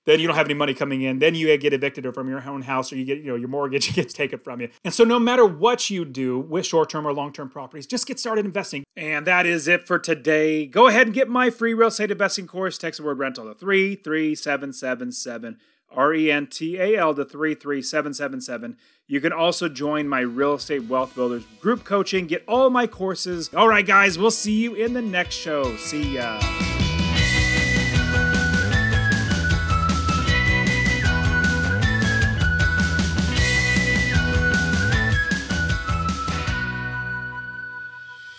then 0.06 0.20
you 0.20 0.26
don't 0.26 0.36
have 0.36 0.46
any 0.46 0.54
money 0.54 0.74
coming 0.74 1.02
in. 1.02 1.18
Then 1.18 1.34
you 1.34 1.56
get 1.58 1.72
evicted 1.72 2.06
or 2.06 2.12
from 2.12 2.28
your 2.28 2.46
own 2.48 2.62
house 2.62 2.92
or 2.92 2.96
you 2.96 3.04
get, 3.04 3.18
you 3.18 3.26
know, 3.26 3.36
your 3.36 3.48
mortgage 3.48 3.94
gets 3.94 4.12
taken 4.12 4.38
from 4.38 4.60
you. 4.60 4.68
And 4.84 4.94
so 4.94 5.04
no 5.04 5.18
matter 5.18 5.44
what 5.44 5.90
you 5.90 6.04
do 6.04 6.38
with 6.38 6.66
short-term 6.66 7.06
or 7.06 7.12
long-term 7.12 7.50
properties, 7.50 7.86
just 7.86 8.06
get 8.06 8.18
started 8.18 8.44
investing. 8.44 8.84
And 8.96 9.26
that 9.26 9.46
is 9.46 9.68
it 9.68 9.86
for 9.86 9.98
today. 9.98 10.66
Go 10.66 10.86
ahead 10.86 11.06
and 11.06 11.14
get 11.14 11.28
my 11.28 11.50
free 11.50 11.74
real 11.74 11.88
estate 11.88 12.10
investing 12.10 12.46
course. 12.46 12.78
Text 12.78 12.98
the 12.98 13.06
word 13.06 13.18
rental 13.18 13.44
to 13.44 13.54
33777 13.54 15.58
R 15.92 16.14
E 16.14 16.30
N 16.30 16.46
T 16.46 16.78
A 16.78 16.96
L 16.96 17.14
to 17.14 17.24
33777. 17.24 18.76
You 19.06 19.20
can 19.20 19.32
also 19.32 19.68
join 19.68 20.08
my 20.08 20.20
Real 20.20 20.54
Estate 20.54 20.84
Wealth 20.84 21.16
Builders 21.16 21.44
group 21.60 21.84
coaching, 21.84 22.26
get 22.26 22.44
all 22.46 22.70
my 22.70 22.86
courses. 22.86 23.52
All 23.52 23.68
right, 23.68 23.84
guys, 23.84 24.18
we'll 24.18 24.30
see 24.30 24.62
you 24.62 24.74
in 24.74 24.92
the 24.92 25.02
next 25.02 25.34
show. 25.34 25.76
See 25.76 26.14
ya. 26.14 26.60